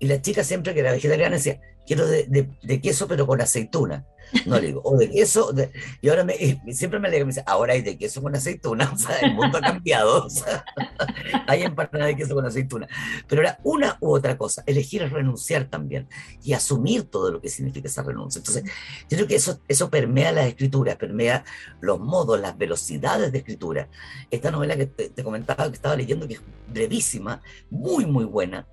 [0.00, 4.06] Y la chica siempre que era vegetariana decía, quiero de, queso pero con aceituna.
[4.46, 5.54] No le digo, o de queso,
[6.00, 6.34] y ahora me,
[6.72, 9.58] siempre me alegra, me dice, ahora hay de queso con aceituna, o sea, el mundo
[9.58, 10.64] ha cambiado, o sea,
[11.46, 12.88] hay empanada de queso con aceituna.
[13.28, 16.08] Pero era una u otra cosa, elegir es renunciar también
[16.42, 18.38] y asumir todo lo que significa esa renuncia.
[18.38, 18.64] Entonces,
[19.08, 21.44] yo creo que eso, eso permea la escritura, permea
[21.80, 23.88] los modos, las velocidades de escritura.
[24.30, 28.66] Esta novela que te comentaba que estaba leyendo, que es brevísima, muy, muy buena,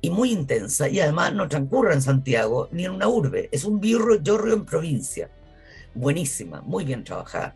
[0.00, 3.80] y muy intensa, y además no transcurre en Santiago ni en una urbe, es un
[3.80, 5.30] birro yorrio en provincia.
[5.94, 7.54] Buenísima, muy bien trabajada.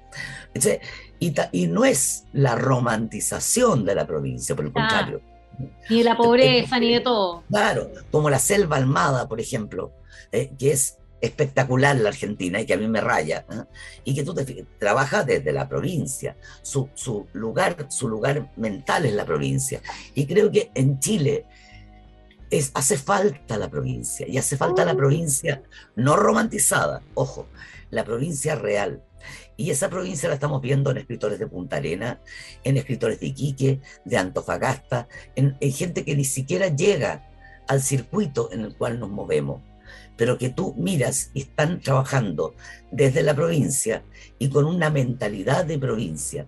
[1.21, 5.21] y, y, no es la romantización de la provincia, por el contrario.
[5.89, 7.45] Ni de la pobreza, ni de todo.
[7.49, 9.93] Claro, como la selva almada, por ejemplo,
[10.33, 13.63] eh, que es espectacular la Argentina y que a mí me raya, ¿eh?
[14.05, 19.15] y que tú te trabajas desde la provincia, su, su, lugar, su lugar mental es
[19.15, 19.81] la provincia.
[20.15, 21.47] Y creo que en Chile
[22.75, 24.97] hace falta la provincia, y hace falta la oh.
[24.97, 25.63] provincia
[25.97, 27.49] no romantizada, ojo,
[27.91, 29.03] la provincia real.
[29.57, 32.21] Y esa provincia la estamos viendo en escritores de Punta Arena,
[32.65, 37.31] en escritores de Iquique, de Antofagasta, en, gente que ni siquiera llega
[37.69, 39.63] al circuito en el cual nos movemos,
[40.17, 42.55] pero que tú miras y están trabajando
[42.91, 44.05] desde la provincia
[44.39, 46.47] y con una mentalidad de provincia,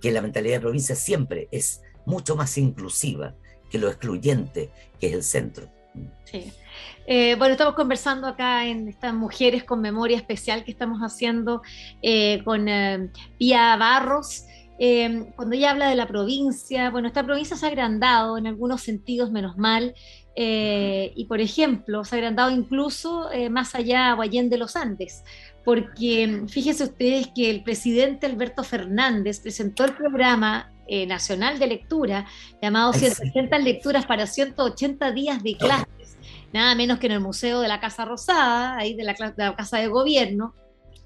[0.00, 3.34] que la mentalidad de provincia siempre es mucho más inclusiva
[3.68, 5.68] que lo excluyente que es el centro.
[6.24, 6.52] Sí.
[7.10, 11.62] Eh, bueno, estamos conversando acá en estas mujeres con memoria especial que estamos haciendo
[12.02, 14.44] eh, con eh, Pía Barros.
[15.34, 19.30] cuando ella habla de la provincia, bueno, esta provincia se ha agrandado en algunos sentidos,
[19.32, 19.94] menos mal,
[20.36, 25.24] y por ejemplo, se ha agrandado incluso más allá o de los Andes,
[25.64, 32.26] porque fíjense ustedes que el presidente Alberto Fernández presentó el programa eh, nacional de lectura
[32.62, 36.16] llamado 160 lecturas para 180 días de clases,
[36.50, 39.14] nada menos que en el Museo de la Casa Rosada, ahí de la,
[39.54, 40.54] Casa de Gobierno,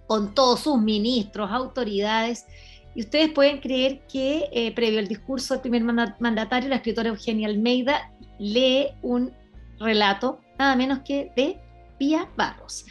[0.06, 2.46] con todos sus ministros, autoridades.
[2.94, 7.48] Y ustedes pueden creer que eh, previo al discurso del primer mandatario, la escritora Eugenia
[7.48, 9.32] Almeida lee un
[9.80, 11.58] relato, nada menos que de
[11.98, 12.84] Pía Barros.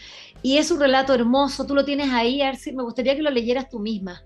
[0.44, 3.70] Y es un relato hermoso, tú lo tienes ahí, a me gustaría que lo leyeras
[3.70, 4.24] tú misma.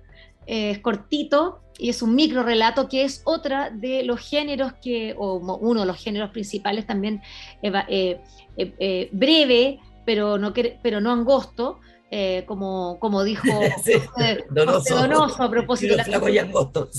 [0.47, 5.14] Eh, es cortito y es un micro relato que es otra de los géneros que,
[5.18, 7.22] o uno de los géneros principales también
[7.62, 8.22] eh,
[8.58, 11.80] eh, breve, pero no, pero no angosto,
[12.46, 13.48] como, como dijo
[14.50, 15.98] donoso, a propósito.
[15.98, 16.42] de la...
[16.42, 16.90] angosto,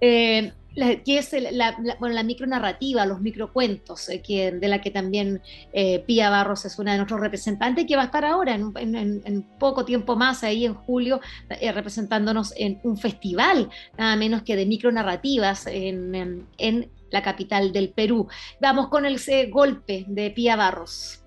[0.74, 5.40] que es la, bueno, la micronarrativa, los microcuentos, eh, que, de la que también
[5.72, 9.84] eh, Pía Barros es una de nuestros representantes, que va a estar ahora, en, poco
[9.84, 15.66] tiempo más, ahí en julio, eh, representándonos en un festival, nada menos que de micronarrativas
[15.66, 18.28] en, en la capital del Perú.
[18.60, 21.20] Vamos con el golpe de Pía Barros.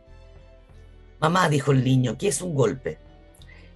[1.19, 2.99] Mamá, dijo el niño, ¿qué es un golpe?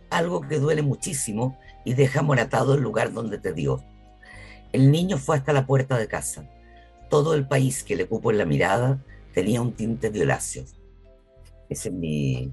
[0.09, 3.83] Algo que duele muchísimo y deja moratado el lugar donde te dio
[4.71, 6.49] el niño fue hasta la puerta de casa.
[7.09, 8.99] Todo el país que le cupo en la mirada
[9.33, 10.63] tenía un tinte violáceo.
[11.69, 12.51] Ese es mi,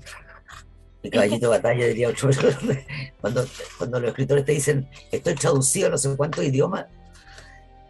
[1.02, 2.30] mi caballito de batalla, diría otro.
[3.20, 3.44] Cuando,
[3.76, 6.86] cuando los escritores te dicen, estoy traducido a no sé cuántos idiomas,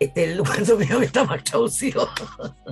[0.00, 2.08] este es el lugar mío que está más traducido.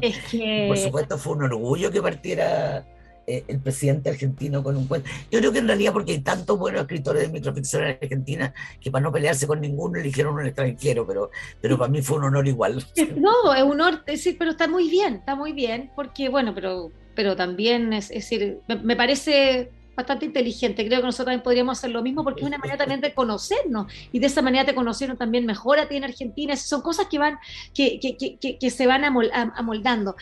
[0.00, 0.66] Es que...
[0.68, 2.86] Por supuesto fue un orgullo que partiera
[3.28, 5.10] eh, el presidente argentino con un cuento.
[5.32, 8.90] Yo creo que en realidad porque hay tantos buenos escritores de microficción en Argentina que
[8.90, 12.46] para no pelearse con ninguno eligieron un extranjero, pero, pero para mí fue un honor
[12.46, 12.84] igual.
[13.16, 16.92] No, es un honor, sí, pero está muy bien, está muy bien, porque bueno, pero,
[17.16, 20.86] pero también es, decir, me, parece bastante inteligente.
[20.86, 23.92] Creo que nosotros también podríamos hacer lo mismo porque es una manera también de conocernos
[24.12, 26.54] y de esa manera de conocernos también mejor a ti en Argentina.
[26.54, 27.38] Son cosas que van,
[27.74, 30.14] que, que, que, que se van amoldando.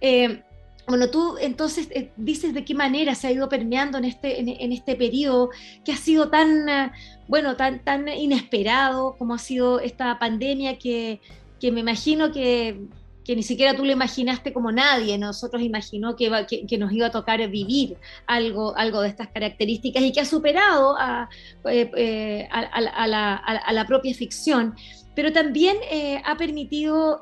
[0.00, 0.42] Eh,
[0.90, 4.72] bueno, tú entonces eh, dices de qué manera se ha ido permeando en este, en,
[4.72, 5.50] este periodo
[5.84, 6.90] que ha sido tan, eh,
[7.28, 11.20] bueno, tan, tan inesperado como ha sido esta pandemia que,
[11.60, 12.80] que me imagino que,
[13.24, 16.28] que, ni siquiera tú lo imaginaste como nadie, nosotros imaginó que,
[16.68, 20.96] que, nos iba a tocar vivir algo, algo de estas características y que ha superado
[20.98, 21.28] a,
[21.66, 24.74] eh, a, la, a la, propia ficción.
[25.14, 25.76] Pero también
[26.24, 27.20] ha permitido,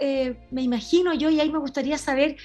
[0.50, 2.36] me imagino yo, y ahí me gustaría saber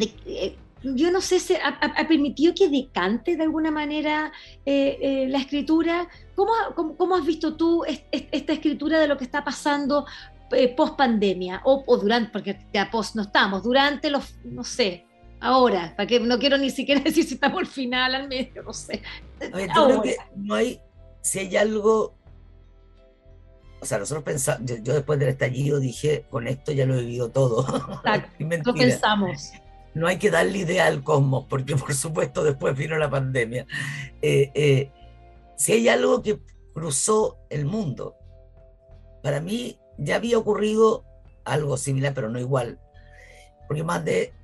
[0.00, 4.32] eh, yo no sé, si ha, permitido que decante de alguna manera
[4.64, 6.08] eh, eh, la escritura.
[6.34, 6.52] ¿Cómo,
[6.96, 10.06] ¿Cómo, has visto tú esta escritura de lo que está pasando
[10.76, 15.04] post pandemia o, durante, porque ya post no estamos, durante los, no sé,
[15.40, 18.72] ahora, para que no quiero ni siquiera decir si estamos al final, al medio, no
[18.72, 19.02] sé.
[19.40, 20.80] yo creo que no hay,
[21.20, 22.14] si hay algo
[23.80, 27.30] o sea, nosotros pensamos, yo, después del estallido dije, con esto ya lo he vivido
[27.30, 27.60] todo.
[28.04, 29.52] Exacto, lo pensamos
[29.96, 33.66] no hay que darle idea al cosmos, porque por supuesto después vino la pandemia.
[34.20, 34.92] Eh, eh,
[35.56, 36.38] si hay algo que
[36.74, 38.14] cruzó el mundo,
[39.22, 41.06] para mí ya había ocurrido
[41.46, 42.78] algo similar, pero no igual,
[43.66, 44.34] porque más de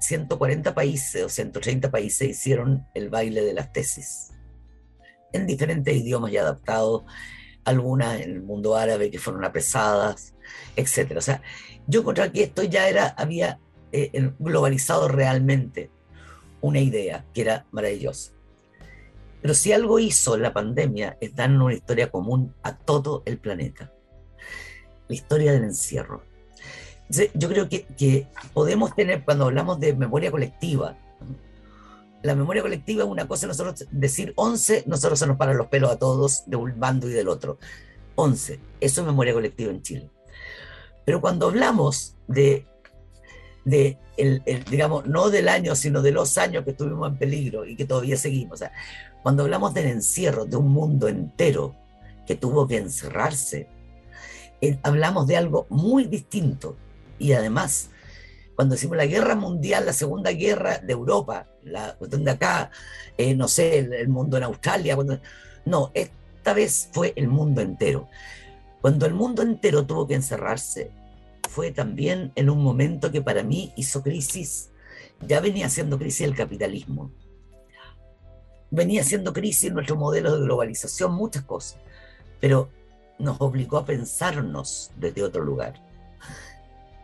[0.00, 4.28] 140 eh, países o 130 países hicieron el baile de las tesis,
[5.32, 7.04] en diferentes idiomas y adaptados,
[7.64, 10.34] algunas en el mundo árabe que fueron apresadas,
[10.76, 11.14] etc.
[11.16, 11.40] O sea,
[11.86, 13.58] yo encontré que esto ya era, había
[13.92, 15.90] eh, globalizado realmente
[16.60, 18.32] una idea que era maravillosa.
[19.42, 23.92] Pero si algo hizo la pandemia es dar una historia común a todo el planeta.
[25.08, 26.22] La historia del encierro.
[27.34, 30.96] yo creo que, que, podemos tener, cuando hablamos de memoria colectiva,
[32.22, 35.90] la memoria colectiva es una cosa, nosotros decir 11, nosotros se nos paran los pelos
[35.90, 37.58] a todos de un bando y del otro.
[38.16, 40.10] 11, eso es memoria colectiva en Chile.
[41.06, 42.66] Pero cuando hablamos de
[43.64, 47.76] de, el, digamos, no del año, sino de los años que estuvimos en peligro y
[47.76, 48.54] que todavía seguimos.
[48.54, 48.72] O sea,
[49.22, 51.76] cuando hablamos del encierro de un mundo entero
[52.26, 53.68] que tuvo que encerrarse,
[54.60, 56.76] eh, hablamos de algo muy distinto.
[57.18, 57.90] Y además,
[58.54, 62.70] cuando decimos la guerra mundial, la segunda guerra de Europa, la cuestión de acá,
[63.16, 64.96] eh, no sé, el, mundo en Australia,
[65.64, 68.08] no, esta vez fue el mundo entero.
[68.80, 70.90] Cuando el mundo entero tuvo que encerrarse,
[71.50, 74.70] fue también en un momento que para mí hizo crisis,
[75.26, 77.10] ya venía siendo crisis el capitalismo,
[78.70, 81.80] venía siendo crisis nuestro modelo de globalización, muchas cosas,
[82.38, 82.70] pero
[83.18, 85.74] nos obligó a pensarnos desde otro lugar.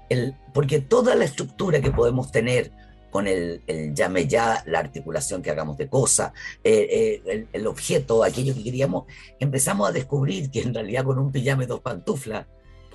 [0.09, 2.71] El, porque toda la estructura que podemos tener
[3.11, 3.63] con el,
[3.95, 6.33] llame ya, la articulación que hagamos de cosas,
[6.63, 9.07] eh, eh, el, el, objeto, aquello que queríamos,
[9.41, 12.47] empezamos a descubrir que en realidad con un pijama dos pantuflas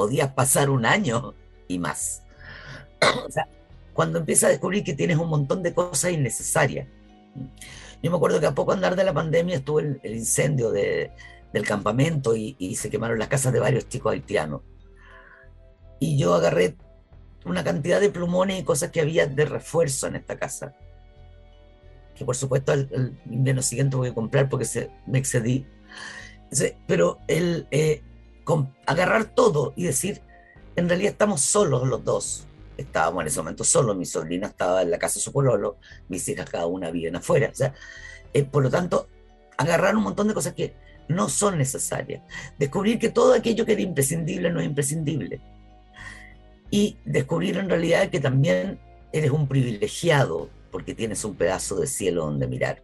[0.02, 1.36] podías pasar un año
[1.68, 2.24] y más.
[3.24, 3.48] o sea,
[3.94, 6.88] cuando empiezas a descubrir que tienes un montón de cosas innecesarias.
[8.02, 11.12] Yo me acuerdo que a poco andar de la pandemia estuvo el, incendio de,
[11.54, 14.62] del campamento y, y, se quemaron las casas de varios chicos haitianos.
[16.00, 16.76] Y yo agarré
[17.46, 20.74] una cantidad de plumones y cosas que había de refuerzo en esta casa.
[22.16, 25.68] Que por supuesto el, invierno siguiente voy a comprar porque se, me excedí.
[26.88, 28.02] Pero el eh,
[28.86, 30.22] agarrar todo y decir,
[30.76, 32.48] en realidad estamos solos los dos.
[32.78, 35.78] Estábamos en ese momento solos, mi sobrina estaba en la casa de su pololo,
[36.10, 37.52] mis hijas cada una viven afuera.
[38.34, 39.08] Eh, por lo tanto,
[39.58, 40.74] agarrar un montón de cosas que
[41.08, 42.24] no son necesarias.
[42.58, 45.42] Descubrir que todo aquello que era imprescindible no es imprescindible.
[46.70, 48.80] Y descubrir en realidad que también
[49.12, 52.82] eres un privilegiado porque tienes un pedazo de cielo donde mirar.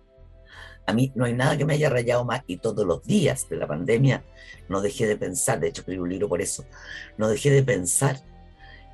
[0.88, 3.58] A mí no hay nada que me haya rayado más y todos los días de
[3.58, 4.24] la pandemia
[4.70, 6.66] no dejé de pensar, de hecho escribí un libro por eso,
[7.18, 8.24] no dejé de pensar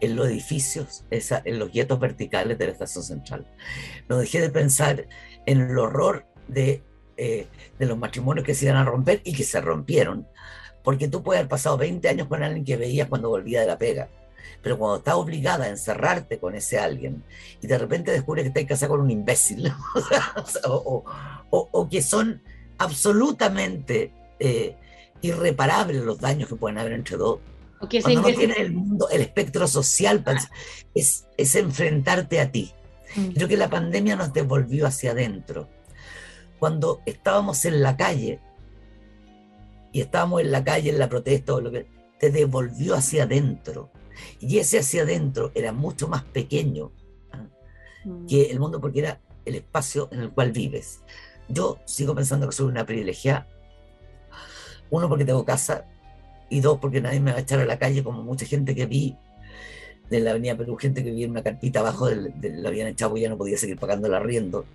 [0.02, 3.48] en los edificios, en los guetos verticales de la estación central.
[4.10, 5.08] No dejé de pensar
[5.46, 6.84] en el horror de,
[7.16, 7.48] eh,
[7.80, 10.28] de los matrimonios que se iban a romper y que se rompieron,
[10.84, 13.78] porque tú puedes haber pasado 20 años con alguien que veías cuando volvía de la
[13.78, 14.10] pega
[14.62, 17.24] pero cuando estás obligada a encerrarte con ese alguien
[17.62, 19.72] y de repente descubres que estás casada con un imbécil,
[20.68, 22.42] o, que son
[22.78, 24.76] absolutamente eh,
[25.22, 27.40] irreparables los daños que pueden haber entre dos.
[27.80, 30.24] Cuando no tienes el mundo, el espectro social,
[30.96, 32.72] es, es enfrentarte a ti.
[33.16, 33.28] Mm.
[33.32, 35.68] Creo que la pandemia nos devolvió hacia adentro.
[36.60, 38.40] Cuando estábamos en la calle,
[39.92, 41.86] y estábamos en la calle, en la protesta, o lo que,
[42.24, 43.90] te devolvió hacia adentro.
[44.40, 46.92] Y ese hacia adentro era mucho más pequeño
[48.04, 48.26] mm.
[48.28, 51.02] que el mundo, porque era el espacio en el cual vives.
[51.48, 53.48] Yo sigo pensando que soy una privilegiada.
[54.90, 55.86] Uno, porque tengo casa,
[56.50, 58.86] y dos, porque nadie me va a echar a la calle, como mucha gente que
[58.86, 59.18] vi
[60.10, 63.18] de la Avenida Perú, gente que vivía en una carpita abajo, del, la habían echado
[63.18, 64.66] y ya no podía seguir pagando el arriendo,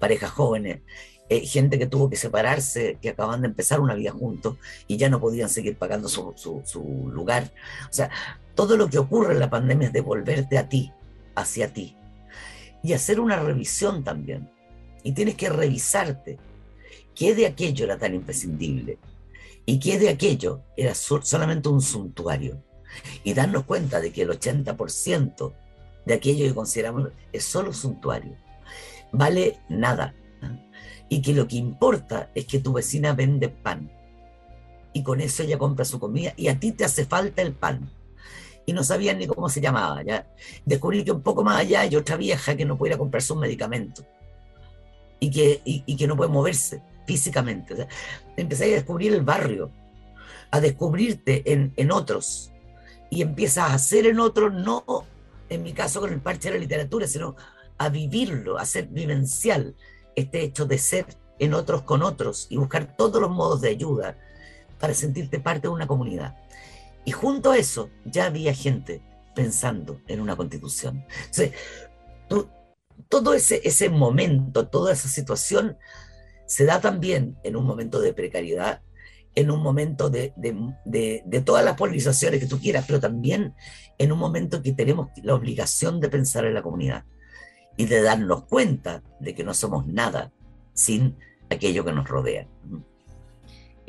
[0.00, 0.80] parejas jóvenes,
[1.28, 4.56] eh, gente que tuvo que separarse, que acaban de empezar una vida juntos
[4.86, 7.52] y ya no podían seguir pagando su, su lugar.
[7.88, 8.10] O sea,
[8.58, 10.92] todo lo que ocurre en la pandemia es devolverte a ti,
[11.36, 11.96] hacia ti,
[12.82, 14.50] y hacer una revisión también.
[15.04, 16.40] Y tienes que revisarte.
[17.14, 18.98] ¿Qué de aquello era tan imprescindible?
[19.64, 22.60] ¿Y qué de aquello era solamente un suntuario?
[23.22, 25.52] Y darnos cuenta de que el 80%
[26.04, 28.34] de aquello que consideramos es solo suntuario.
[29.12, 30.16] Vale nada.
[31.08, 33.88] Y que lo que importa es que tu vecina vende pan.
[34.92, 37.88] Y con eso ella compra su comida y a ti te hace falta el pan
[38.68, 40.02] y no sabían ni cómo se llamaba.
[40.02, 40.26] ¿ya?
[40.66, 44.04] Descubrí que un poco más allá hay otra vieja que no puede comprar sus medicamentos
[45.18, 47.72] y que, y, que no puede moverse físicamente.
[47.72, 47.86] O
[48.36, 49.70] empecé a descubrir el barrio,
[50.50, 52.52] a descubrirte en, en otros
[53.08, 54.84] y empiezas a hacer en otros, no
[55.48, 57.36] en mi caso con el parche de la literatura, sino
[57.78, 59.76] a vivirlo, a ser vivencial
[60.14, 61.06] este hecho de ser
[61.38, 64.18] en otros con otros y buscar todos los modos de ayuda
[64.78, 66.36] para sentirte parte de una comunidad.
[67.08, 69.00] Y junto a eso ya había gente
[69.34, 71.06] pensando en una constitución.
[71.20, 71.52] Entonces,
[73.08, 75.78] todo ese, ese momento, toda esa situación
[76.44, 78.82] se da también en un momento de precariedad,
[79.34, 83.54] en un momento de, de, de, todas las polarizaciones que tú quieras, pero también
[83.96, 87.06] en un momento que tenemos la obligación de pensar en la comunidad
[87.78, 90.30] y de darnos cuenta de que no somos nada
[90.74, 91.16] sin
[91.48, 92.46] aquello que nos rodea.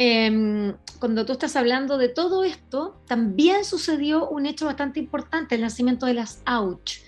[0.01, 5.61] Em, cuando tú estás hablando de todo esto, también sucedió un hecho bastante importante, el
[5.61, 7.01] nacimiento de las AUCH,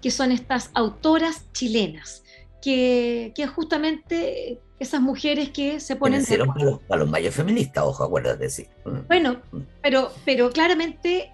[0.00, 2.24] que son estas autoras chilenas,
[2.62, 6.24] que, que justamente esas mujeres que se ponen...
[6.24, 8.66] Para los, para los mayores feministas, ojo, acuérdate, sí.
[8.86, 9.06] Mm.
[9.06, 9.58] Bueno, mm.
[9.82, 11.30] pero, pero claramente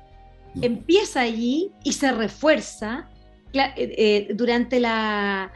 [0.54, 0.64] mm.
[0.64, 3.08] empieza allí y se refuerza
[3.52, 5.52] eh, eh, durante, la,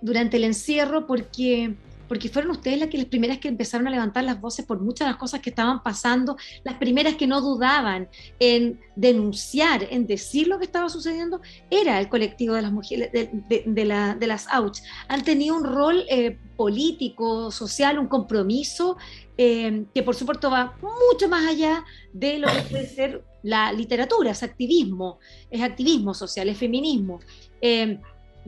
[0.00, 1.74] durante el encierro porque
[2.14, 5.18] porque fueron ustedes las, primeras que empezaron a levantar las voces por muchas de las
[5.18, 10.64] cosas que estaban pasando, las primeras que no dudaban en denunciar, en decir lo que
[10.64, 14.78] estaba sucediendo, era el colectivo de las mujeres, de, las AUCH.
[15.08, 18.96] Han tenido un rol eh, político, social, un compromiso
[19.36, 24.30] eh, que por supuesto va mucho más allá de lo que puede ser la literatura,
[24.30, 25.18] es activismo,
[25.50, 27.18] es activismo social, es feminismo.
[27.60, 27.98] Eh,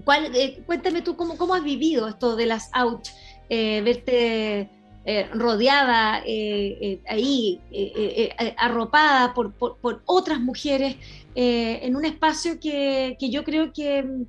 [0.04, 3.08] cuéntame tú cómo, cómo has vivido esto de las AUCH
[3.48, 4.68] eh, verte
[5.04, 7.60] eh, rodeada eh, ahí,
[8.56, 9.54] arropada por,
[10.04, 10.96] otras mujeres
[11.34, 14.26] en un espacio que, yo creo que,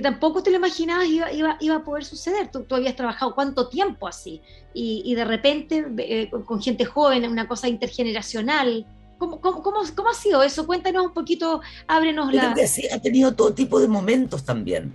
[0.00, 2.50] tampoco te lo imaginabas iba, iba, a poder suceder.
[2.50, 4.40] Tú, habías trabajado cuánto tiempo así
[4.72, 8.86] y, de repente con gente joven, una cosa intergeneracional.
[9.18, 10.66] ¿Cómo, cómo, ha sido eso?
[10.66, 12.54] Cuéntanos un poquito, ábrenos la...
[12.92, 14.92] ha tenido todo tipo de momentos también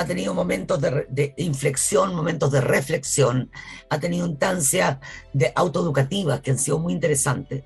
[0.00, 3.50] ha tenido momentos de, inflexión, momentos de reflexión,
[3.90, 4.96] ha tenido instancias
[5.34, 7.64] de autoeducativas que han sido muy interesantes,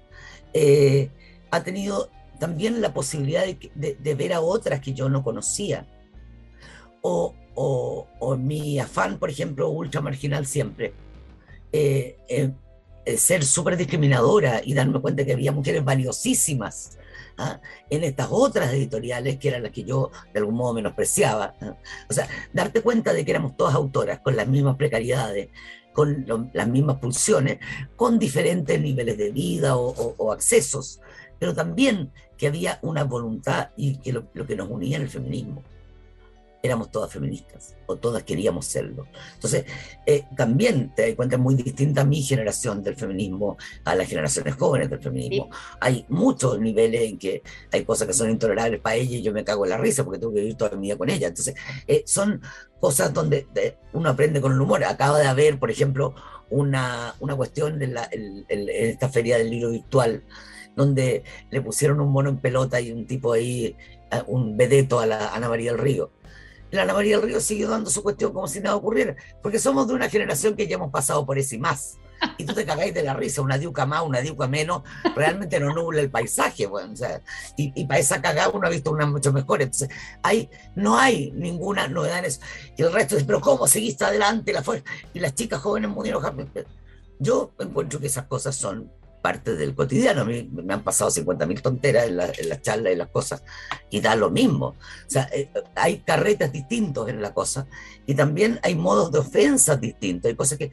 [0.52, 1.10] eh,
[1.52, 5.86] ha tenido también la posibilidad de, ver a otras que yo no conocía,
[7.02, 7.34] o,
[8.36, 10.92] mi afán, por ejemplo, ultra marginal siempre,
[11.70, 16.98] eh, eh, ser súper discriminadora y darme cuenta que había mujeres valiosísimas
[17.38, 17.60] ¿ah?
[17.90, 21.54] en estas otras editoriales que eran las que yo de algún modo menospreciaba.
[21.60, 21.76] ¿ah?
[22.08, 25.48] O sea, darte cuenta de que éramos todas autoras con las mismas precariedades,
[25.92, 27.58] con las mismas pulsiones,
[27.96, 31.00] con diferentes niveles de vida o, accesos,
[31.38, 35.08] pero también que había una voluntad y que lo, lo que nos unía en el
[35.08, 35.62] feminismo
[36.64, 39.06] éramos todas feministas o todas queríamos serlo.
[39.34, 39.66] Entonces,
[40.06, 44.54] eh, también te das cuenta, es muy distinta mi generación del feminismo a las generaciones
[44.54, 45.50] jóvenes del feminismo.
[45.78, 49.44] Hay muchos niveles en que hay cosas que son intolerables para ella y yo me
[49.44, 51.28] cago en la risa porque tengo que vivir toda mi vida con ella.
[51.28, 51.54] Entonces,
[51.86, 52.40] eh, son
[52.80, 53.46] cosas donde
[53.92, 54.84] uno aprende con el humor.
[54.84, 56.14] Acaba de haber, por ejemplo,
[56.48, 60.24] una, una cuestión en, la, en esta feria del libro virtual
[60.76, 63.76] donde le pusieron un mono en pelota y un tipo ahí,
[64.10, 66.10] eh, un vedeto a la Ana María del Río
[66.74, 69.88] la Ana María del Río sigue dando su cuestión como si nada ocurriera, porque somos
[69.88, 71.96] de una generación que ya hemos pasado por eso y más.
[72.38, 74.82] y tú te cagáis de la risa, una diuca más, una diuca menos,
[75.14, 77.20] realmente no nubla el paisaje, bueno, o sea,
[77.56, 79.88] y, para esa cagada uno ha visto una mucho mejor, entonces
[80.22, 82.40] hay, no hay ninguna novedad en eso.
[82.76, 84.52] Y el resto es, pero ¿cómo seguiste adelante?
[84.52, 84.84] La fuerza?
[85.12, 86.22] Y las chicas jóvenes murieron.
[87.18, 88.90] Yo encuentro que esas cosas son
[89.24, 90.20] parte del cotidiano.
[90.20, 93.42] A mí me han pasado 50.000 tonteras en, las charlas y las cosas
[93.88, 94.66] y da lo mismo.
[94.66, 97.66] O sea, eh, hay carretas distintos en la cosa
[98.04, 100.28] y también hay modos de ofensa distintos.
[100.28, 100.72] Hay cosas que,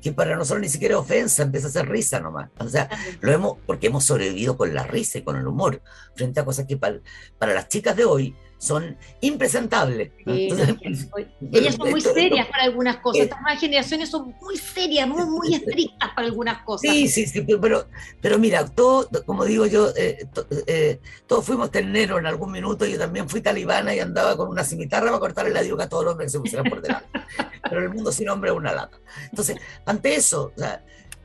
[0.00, 2.50] que para nosotros ni siquiera ofensa, empieza a ser risa nomás.
[2.58, 2.88] O sea,
[3.20, 5.82] lo hemos, porque hemos sobrevivido con la risa y con el humor,
[6.14, 7.00] frente a cosas que para,
[7.36, 10.10] para las chicas de hoy son impresentables.
[10.26, 13.22] ellas son muy serias para algunas cosas.
[13.22, 16.90] Estas nuevas generaciones son muy serias, muy, muy estrictas para algunas cosas.
[16.90, 17.86] Sí, sí, sí, pero,
[18.20, 20.26] pero mira, todo, como digo yo, eh,
[20.66, 22.84] eh, todos fuimos terneros en algún minuto.
[22.84, 26.04] Yo también fui talibana y andaba con una cimitarra para cortarle la diuca a todos
[26.04, 27.08] los hombres que se pusieran por delante.
[27.62, 28.98] pero el mundo sin hombre es una lata.
[29.30, 29.56] Entonces,
[29.86, 30.52] ante eso,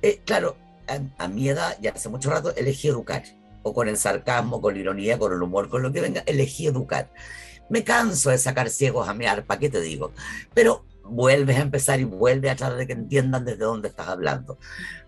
[0.04, 0.56] eh, claro,
[0.88, 3.24] a, a mi edad, ya hace mucho rato, elegí educar
[3.64, 6.68] o con el sarcasmo, con la ironía, con el humor, con lo que venga, elegí
[6.68, 7.10] educar.
[7.70, 10.12] Me canso de sacar ciegos a mear, ¿para qué te digo?
[10.54, 14.58] Pero vuelves a empezar y vuelves a tratar de que entiendan desde dónde estás hablando.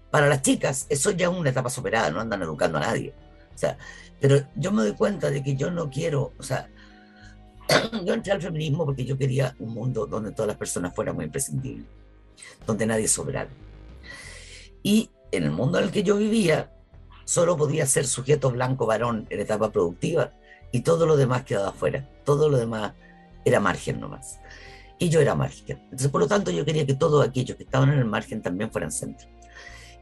[0.10, 3.14] Para las chicas, eso ya es una etapa superada, no andan educando a nadie.
[3.54, 3.78] O sea,
[4.20, 6.70] pero yo me doy cuenta de que yo no quiero, o sea,
[8.04, 11.26] yo entré al feminismo porque yo quería un mundo donde todas las personas fueran muy
[11.26, 11.86] imprescindibles,
[12.66, 13.50] donde nadie sobrara.
[14.84, 16.72] Y en el mundo en el que yo vivía,
[17.26, 20.32] solo podía ser sujeto blanco varón en etapa productiva
[20.72, 22.08] y todo lo demás quedaba afuera.
[22.24, 22.94] Todo lo demás
[23.44, 24.40] era margen nomás.
[24.98, 25.80] Y yo era margen.
[25.86, 28.72] Entonces, por lo tanto, yo quería que todos aquellos que estaban en el margen también
[28.72, 29.28] fueran centro.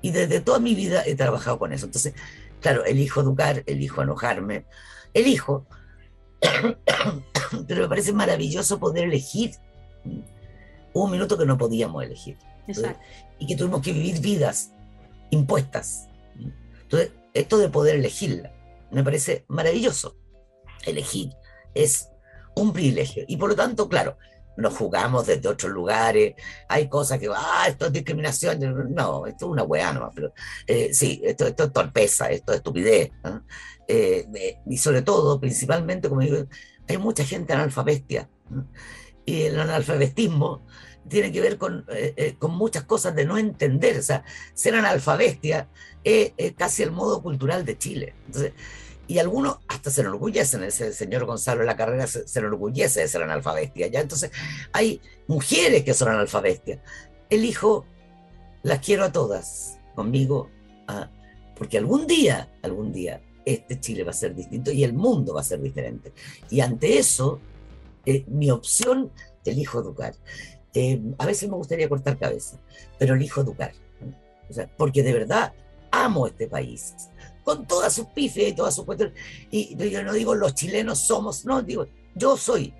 [0.01, 1.85] Y desde toda mi vida he trabajado con eso.
[1.85, 2.13] Entonces,
[2.59, 4.65] claro, elijo educar, elijo enojarme,
[5.13, 5.65] elijo.
[7.67, 9.55] Pero me parece maravilloso poder elegir
[10.93, 12.37] un minuto que no podíamos elegir.
[13.39, 14.71] Y que tuvimos que vivir vidas
[15.31, 16.09] impuestas
[16.93, 18.51] entonces, esto de poder elegirla
[18.91, 20.15] me parece maravilloso.
[20.85, 21.31] Elegir
[21.73, 22.09] es
[22.55, 23.23] un privilegio.
[23.27, 24.17] Y por lo tanto, claro,
[24.57, 26.35] nos jugamos desde otros lugares,
[26.69, 30.31] hay cosas que, ah, esto es discriminación, no, esto es una weá nomás, pero
[30.67, 33.11] eh, sí, esto, esto, es torpeza, esto es estupidez.
[33.87, 34.27] Eh,
[34.67, 36.45] y sobre todo, principalmente, como digo,
[36.87, 38.29] hay mucha gente analfabestia.
[39.25, 40.67] Y el analfabetismo
[41.07, 43.97] tiene que ver con, eh, eh, con muchas cosas de no entender.
[43.97, 44.23] O sea,
[44.53, 45.67] ser analfabestia
[46.03, 48.15] es, casi el modo cultural de Chile.
[48.27, 48.53] Entonces,
[49.07, 53.23] y algunos hasta se enorgullecen, ese señor Gonzalo de la carrera se, enorgullece de ser
[53.23, 53.87] analfabestia.
[53.87, 53.99] ¿ya?
[53.99, 54.31] Entonces,
[54.71, 56.79] hay mujeres que son analfabestias.
[57.29, 57.85] Elijo,
[58.63, 60.49] las quiero a todas conmigo,
[60.87, 61.09] ah,
[61.55, 65.41] porque algún día, algún día, este Chile va a ser distinto y el mundo va
[65.41, 66.13] a ser diferente.
[66.49, 67.39] Y ante eso,
[68.05, 69.11] eh, mi opción,
[69.45, 70.15] elijo educar.
[70.73, 72.59] Eh, a veces me gustaría cortar cabeza,
[72.97, 73.73] pero elijo educar.
[74.49, 75.53] O sea, porque de verdad
[75.91, 76.95] amo este país,
[77.43, 79.15] con todas sus pifias y todas sus cuestiones.
[79.51, 82.73] Y yo no digo los chilenos somos, no, digo yo soy,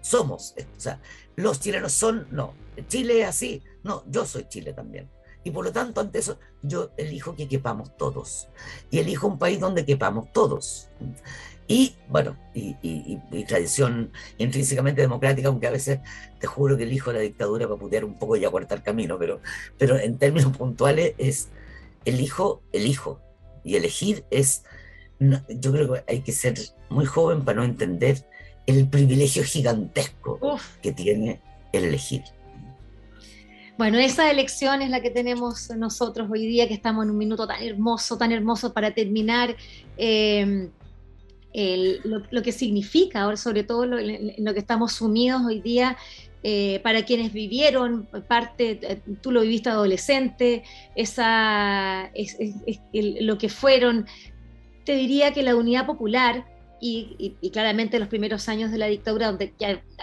[0.00, 0.54] somos.
[0.76, 1.00] O sea,
[1.36, 2.54] los chilenos son, no,
[2.88, 5.08] Chile es así, no, yo soy Chile también.
[5.44, 8.48] Y por lo tanto, ante eso, yo elijo que quepamos todos.
[8.90, 10.88] Y elijo un país donde quepamos todos.
[11.68, 13.16] Y bueno, y,
[13.46, 16.00] tradición intrínsecamente democrática, aunque a veces
[16.38, 19.40] te juro que elijo la dictadura para putear un poco y acortar camino, pero,
[19.78, 21.48] pero en términos puntuales es
[22.04, 23.20] elijo, elijo.
[23.64, 24.64] Y elegir es,
[25.20, 28.26] yo creo que hay que ser muy joven para no entender
[28.66, 30.38] el privilegio gigantesco
[30.82, 31.40] que tiene
[31.72, 32.22] el elegir.
[33.78, 37.46] Bueno, esa elección es la que tenemos nosotros hoy día, que estamos en un minuto
[37.46, 39.56] tan hermoso, tan hermoso para terminar.
[39.96, 40.68] Eh,
[42.04, 45.96] lo, que significa, ahora sobre todo lo, lo que estamos sumidos hoy día,
[46.44, 50.64] eh, para quienes vivieron parte, eh, tú lo viviste adolescente,
[50.96, 52.10] esa,
[52.92, 54.06] lo que fueron,
[54.84, 56.44] te diría que la unidad popular
[56.84, 59.52] y, claramente los primeros años de la dictadura, donde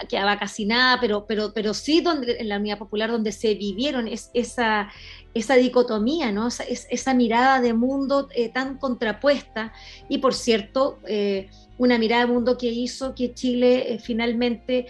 [0.08, 4.08] quedaba casi nada, pero, pero, pero sí donde, en la Unidad Popular, donde se vivieron
[4.08, 4.88] es, esa,
[5.34, 6.48] esa dicotomía, ¿no?
[6.48, 9.74] esa, esa mirada de mundo eh, tan contrapuesta,
[10.08, 14.86] y por cierto, eh, una mirada de mundo que hizo que Chile eh, finalmente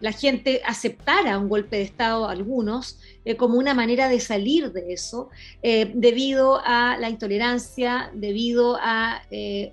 [0.00, 2.98] la gente aceptara un golpe de Estado, algunos,
[3.36, 5.28] como una manera de salir de eso,
[5.62, 9.20] debido a la intolerancia, debido a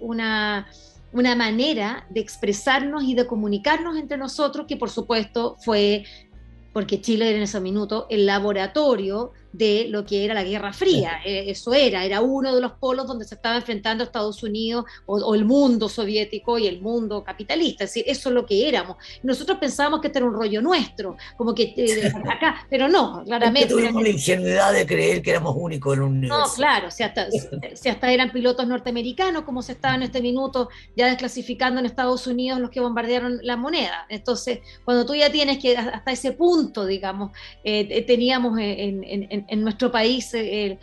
[0.01, 0.67] una
[1.13, 6.05] una manera de expresarnos y de comunicarnos entre nosotros que por supuesto fue
[6.73, 11.21] porque Chile era en ese minuto el laboratorio de lo que era la Guerra Fría.
[11.25, 15.35] Eh, eso era, era uno de los polos donde se estaba enfrentando Estados Unidos o,
[15.35, 17.83] el mundo soviético y el mundo capitalista.
[17.83, 18.97] Es decir, eso es lo que éramos.
[19.23, 23.69] Nosotros pensábamos que este era un rollo nuestro, como que eh, acá, pero no, claramente.
[23.69, 26.45] tuvimos la ingenuidad de creer que éramos únicos en un universo.
[26.47, 27.27] No, claro, si hasta,
[27.73, 32.27] si hasta eran pilotos norteamericanos, como se estaba en este minuto ya desclasificando en Estados
[32.27, 34.05] Unidos los que bombardearon la moneda.
[34.09, 37.31] Entonces, cuando tú ya tienes que hasta ese punto, digamos,
[37.63, 40.79] eh, teníamos en, en en, nuestro país eh,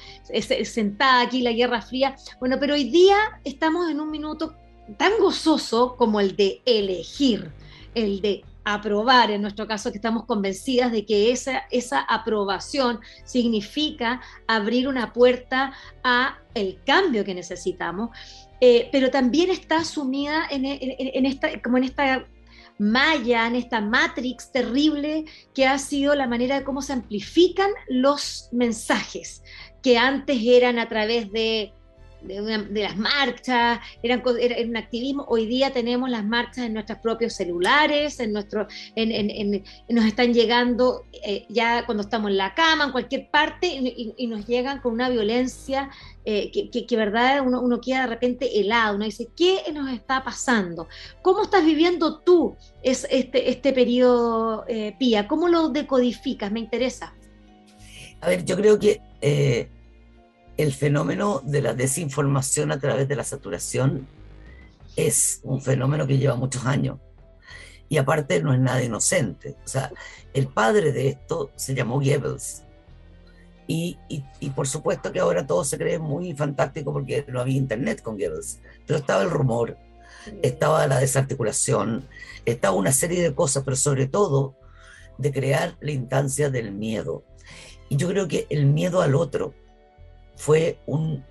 [0.65, 2.17] sentada aquí la Guerra Fría.
[2.41, 4.55] Bueno, pero hoy día estamos en un minuto
[4.97, 7.51] tan gozoso como el de elegir,
[7.95, 14.21] el de aprobar, en nuestro caso que estamos convencidas de que esa, esa aprobación significa
[14.47, 15.73] abrir una puerta
[16.05, 18.11] a el cambio que necesitamos,
[18.61, 22.27] eh, pero también está sumida en, en, como en esta
[22.79, 25.24] malla, en esta matrix terrible
[25.55, 29.43] que ha sido la manera de cómo se amplifican los mensajes,
[29.83, 31.72] que antes eran a través de
[32.23, 35.25] de, las marchas, eran, era, un activismo.
[35.29, 41.05] Hoy día tenemos las marchas en nuestros propios celulares, en nuestro, en, nos están llegando
[41.25, 45.09] eh, ya cuando estamos en la cama, en cualquier parte, y, nos llegan con una
[45.09, 45.91] violencia
[46.25, 50.23] eh, que, que, verdad uno, uno, queda de repente helado, uno dice, ¿qué nos está
[50.23, 50.87] pasando?
[51.23, 55.27] ¿Cómo estás viviendo tú es, este, este periodo, eh, Pía?
[55.27, 56.53] ¿Cómo lo decodificas?
[56.53, 57.14] Me interesa.
[58.21, 59.01] A ver, yo creo que
[60.59, 64.09] el fenómeno de la desinformación a través de la saturación
[64.97, 66.99] es un fenómeno que lleva muchos años.
[67.89, 69.57] Y aparte no es nada inocente.
[69.65, 69.91] O sea,
[70.35, 72.65] el padre de esto se llamó Goebbels.
[73.69, 78.03] Y, y, por supuesto que ahora todo se cree muy fantástico porque no había internet
[78.03, 78.59] con Goebbels.
[78.85, 79.77] Pero estaba el rumor,
[80.43, 82.05] estaba la desarticulación,
[82.47, 84.57] estaba una serie de cosas, pero sobre todo
[85.19, 87.23] de crear la instancia del miedo.
[87.89, 89.55] Y yo creo que el miedo al otro,
[90.39, 91.24] fue un,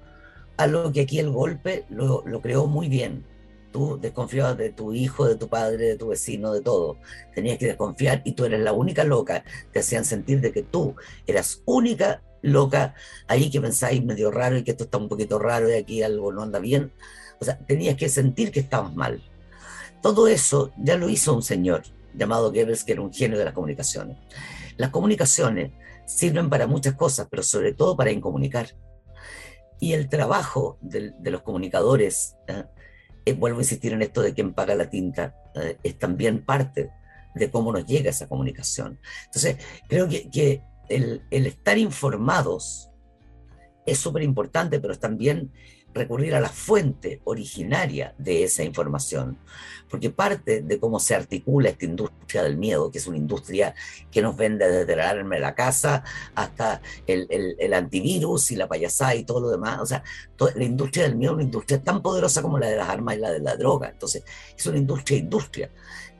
[0.57, 3.25] algo que aquí el golpe lo, lo creó muy bien.
[3.71, 6.97] Tú desconfiabas de tu hijo, de tu padre, de tu vecino, de todo.
[7.33, 9.43] Tenías que desconfiar y tú eres la única loca.
[9.71, 10.95] Te hacían sentir de que tú
[11.25, 12.95] eras única loca
[13.27, 16.31] ahí que pensáis medio raro y que esto está un poquito raro y aquí algo
[16.31, 16.91] no anda bien.
[17.39, 19.21] O sea, tenías que sentir que estabas mal.
[20.01, 21.83] Todo eso ya lo hizo un señor
[22.13, 24.17] llamado Goebbels, que era un genio de las comunicaciones.
[24.77, 25.71] Las comunicaciones
[26.05, 28.69] sirven para muchas cosas, pero sobre todo para incomunicar.
[29.80, 32.63] Y el trabajo de, los comunicadores, ¿eh?
[33.25, 35.78] Eh, vuelvo a insistir en esto de quién paga la tinta, ¿eh?
[35.84, 36.91] es también parte
[37.36, 38.99] de cómo nos llega esa comunicación.
[39.25, 39.57] Entonces,
[39.89, 42.89] creo que, que el, el, estar informados
[43.86, 45.51] es súper importante, pero también
[45.97, 49.37] recurrir a la fuente originaria de esa información,
[49.89, 53.73] porque parte de cómo se articula esta industria del miedo, que es una industria
[54.11, 56.03] que nos vende desde el alarma de la casa
[56.35, 60.03] hasta el, el, antivirus y la payasada y todo lo demás, o sea,
[60.55, 63.19] la industria del miedo es una industria tan poderosa como la de las armas y
[63.19, 64.23] la de la droga, entonces
[64.57, 65.71] es una industria industria,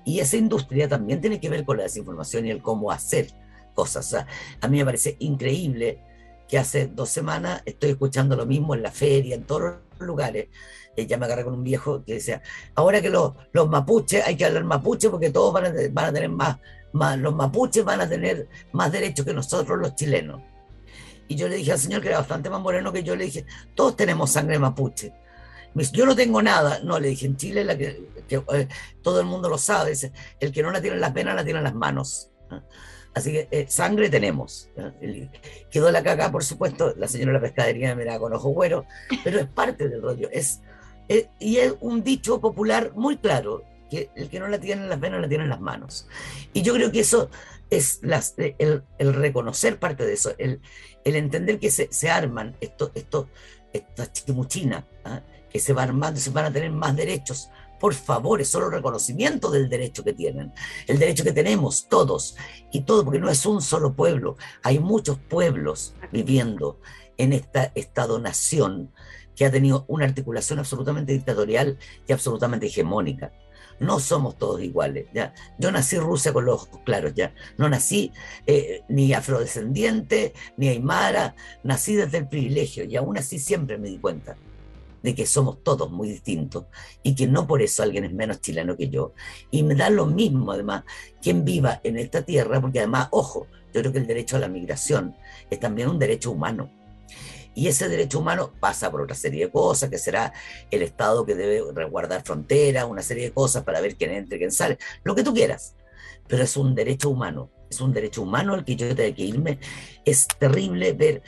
[0.06, 3.28] y esa industria también tiene que ver con la desinformación y el cómo hacer
[3.74, 6.07] cosas, a mí me parece increíble
[6.48, 10.48] que hace dos semanas estoy escuchando lo mismo en la feria, en todos los lugares.
[10.96, 12.42] ella ya me agarré con un viejo que decía,
[12.76, 16.58] ahora que los, los mapuches, hay que hablar mapuche porque todos van a, tener más,
[16.94, 20.42] más, los mapuches van a tener más derechos que nosotros los chilenos.
[21.28, 23.46] Y yo le dije al señor que era bastante más moreno que yo, le dije,
[23.76, 25.14] todos tenemos sangre mapuche.
[25.74, 26.80] Me dice, yo no tengo nada.
[26.84, 28.68] No, le dije, en Chile la que, eh,
[29.04, 29.94] todo el mundo lo sabe,
[30.40, 32.32] el que no la tiene en las venas la tiene en las manos.
[33.18, 34.70] Así que eh, sangre tenemos.
[35.72, 38.86] Quedó la caca, por supuesto, la señora de la pescadería me da con ojo güero,
[39.24, 40.30] pero es parte del rollo.
[40.32, 40.62] Es,
[41.10, 44.90] eh, y es un dicho popular muy claro, que el que no la tiene en
[44.90, 46.08] las venas la tiene en las manos.
[46.54, 47.32] Y yo creo que eso
[47.72, 50.62] es las, el, reconocer parte de eso, el,
[51.04, 53.30] entender que se, arman esto, esto,
[53.74, 55.22] estas chimuchinas, ¿ah?
[55.50, 57.50] que se van armando, se van a tener más derechos,
[57.80, 60.52] por favor, es solo reconocimiento del derecho que tienen,
[60.88, 62.36] el derecho que tenemos todos,
[62.72, 66.80] y todo, porque no es un solo pueblo, hay muchos pueblos viviendo
[67.18, 68.92] en esta Estado-nación
[69.36, 73.32] que ha tenido una articulación absolutamente dictatorial y absolutamente hegemónica.
[73.80, 75.06] No somos todos iguales.
[75.14, 75.36] ¿ya?
[75.60, 77.34] Yo nací Rusia con los ojos claros, ya.
[77.58, 78.12] No nací
[78.48, 84.00] eh, ni afrodescendiente, ni aymara, nací desde el privilegio y aún así siempre me di
[84.00, 84.36] cuenta
[85.04, 86.66] de que somos todos muy distintos
[87.04, 89.14] y que no por eso alguien es menos chileno que yo.
[89.52, 90.84] Y me da lo mismo, además,
[91.22, 94.48] quien viva en esta tierra, porque además, ojo, yo creo que el derecho a la
[94.48, 95.16] migración
[95.50, 96.72] es también un derecho humano.
[97.54, 100.32] Y ese derecho humano pasa por otra serie de cosas, que será
[100.70, 104.40] el Estado que debe resguardar fronteras, una serie de cosas para ver quién entra y
[104.40, 105.76] quién sale, lo que tú quieras.
[106.28, 109.60] Pero es un derecho humano es un derecho humano el que yo tenga que irme.
[110.06, 111.22] Es terrible ver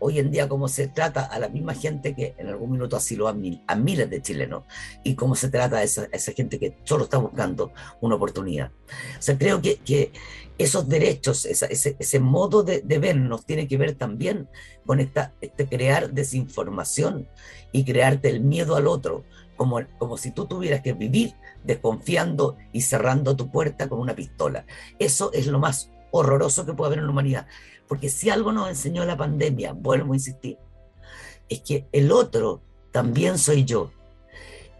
[0.00, 3.28] hoy en día cómo se trata a la misma gente que en algún minuto asiló
[3.28, 4.64] a, mil, a miles de chilenos
[5.04, 8.70] y cómo se trata a esa, esa, gente que solo está buscando una oportunidad.
[9.18, 10.12] O sea, creo que, que
[10.56, 14.48] esos derechos, ese, ese, modo de, de, vernos tiene que ver también
[14.86, 17.28] con esta, este crear desinformación
[17.72, 19.24] y crearte el miedo al otro,
[19.56, 24.64] como, como si tú tuvieras que vivir desconfiando y cerrando tu puerta con una pistola.
[24.98, 27.46] Eso es lo más horroroso que puede haber en la humanidad.
[27.86, 30.58] Porque si algo nos enseñó la pandemia, vuelvo a insistir,
[31.48, 32.60] es que el otro
[32.92, 33.90] también soy yo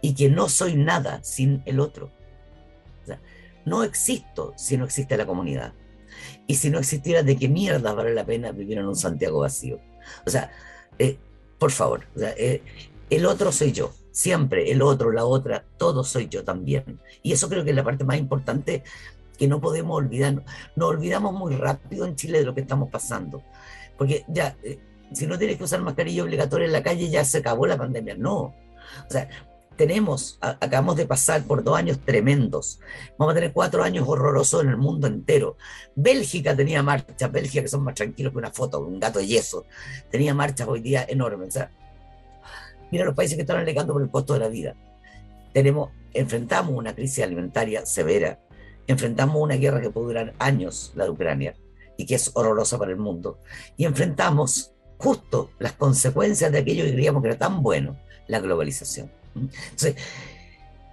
[0.01, 2.11] y que no soy nada sin el otro.
[3.65, 5.73] no existo si no existe la comunidad.
[6.47, 9.79] Y si no existiera, ¿de qué mierda vale la pena vivir en un Santiago vacío?
[10.25, 10.51] O sea,
[10.97, 11.17] eh,
[11.59, 12.63] por favor, eh,
[13.09, 16.99] el otro soy yo, siempre, el otro, la otra, todo soy yo también.
[17.21, 18.83] Y eso creo que es la parte más importante
[19.39, 20.43] que no podemos olvidar.
[20.75, 23.41] Nos olvidamos muy rápido en Chile de lo que estamos pasando.
[23.97, 24.77] Porque ya, eh,
[25.13, 28.15] si no tienes que usar mascarilla obligatoria en la calle, ya se acabó la pandemia.
[28.15, 28.37] No.
[28.37, 28.53] O
[29.09, 29.29] sea,
[29.77, 32.81] tenemos, acabamos de pasar por dos años tremendos.
[33.17, 35.55] Vamos a tener cuatro años horrorosos en el mundo entero.
[35.95, 39.63] Bélgica tenía marchas, Bélgica que son más tranquilos que una foto, un gato de yeso.
[40.11, 41.47] Tenía marchas hoy día enormes.
[41.47, 41.71] O sea,
[42.91, 44.75] mira los países que están alegando por el costo de la vida.
[45.53, 48.37] Tenemos, enfrentamos una crisis alimentaria severa
[48.91, 51.55] enfrentamos una guerra que puede durar años, la de Ucrania,
[51.95, 53.39] y que es horrorosa para el mundo,
[53.77, 59.11] y enfrentamos justo las consecuencias de aquello que creíamos que era tan bueno, la globalización.
[59.35, 59.95] Entonces,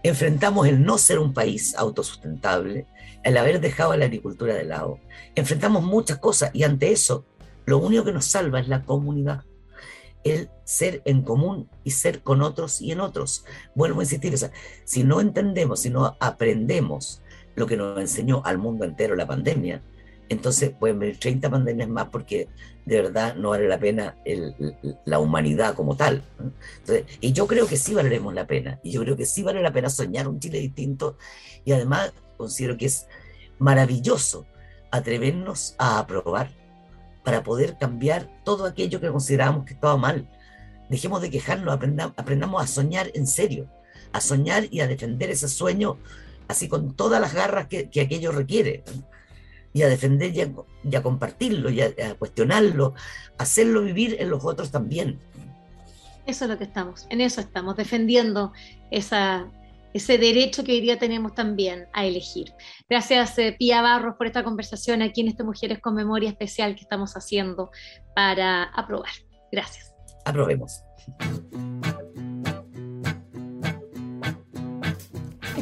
[0.03, 2.87] enfrentamos el no ser un país autosustentable,
[3.23, 5.01] el haber dejado la agricultura de lado,
[5.35, 7.25] enfrentamos muchas cosas y ante eso,
[7.65, 9.45] lo único que nos salva es la comunidad
[10.27, 13.45] el ser en común y ser con otros y en otros.
[13.77, 14.51] Vuelvo a insistir, o sea,
[14.85, 17.23] si no entendemos, si no aprendemos
[17.57, 19.83] lo que nos enseñó al mundo entero la pandemia,
[20.29, 22.49] entonces pueden venir 30 pandemias más porque
[22.85, 24.17] de verdad no vale la pena
[25.05, 26.23] la humanidad como tal.
[27.21, 29.73] y yo creo que sí valeremos la pena, y yo creo que sí vale la
[29.73, 31.17] pena soñar un Chile distinto,
[31.65, 33.07] y además considero que es
[33.59, 34.47] maravilloso
[34.91, 36.51] atrevernos a aprobar
[37.25, 40.29] para poder cambiar todo aquello que considerábamos que estaba mal.
[40.89, 41.75] Dejemos de quejarnos,
[42.17, 43.69] aprendamos a soñar en serio,
[44.13, 45.99] a soñar y a defender ese sueño
[46.49, 48.85] así con todas las garras que, aquello requiere,
[49.73, 52.95] y a defender y a, compartirlo, y a, cuestionarlo,
[53.39, 55.19] hacerlo vivir en los otros también.
[56.27, 58.53] Eso es lo que estamos, en eso estamos, defendiendo
[58.91, 59.49] esa,
[59.95, 62.53] ese derecho que hoy día tenemos también a elegir.
[62.89, 66.83] Gracias, eh, Pía Barros, por esta conversación aquí en este Mujeres con Memoria Especial que
[66.83, 67.71] estamos haciendo
[68.15, 69.13] para aprobar.
[69.53, 69.95] Gracias.
[70.25, 70.83] Aprobemos.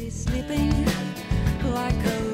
[1.72, 2.31] Like a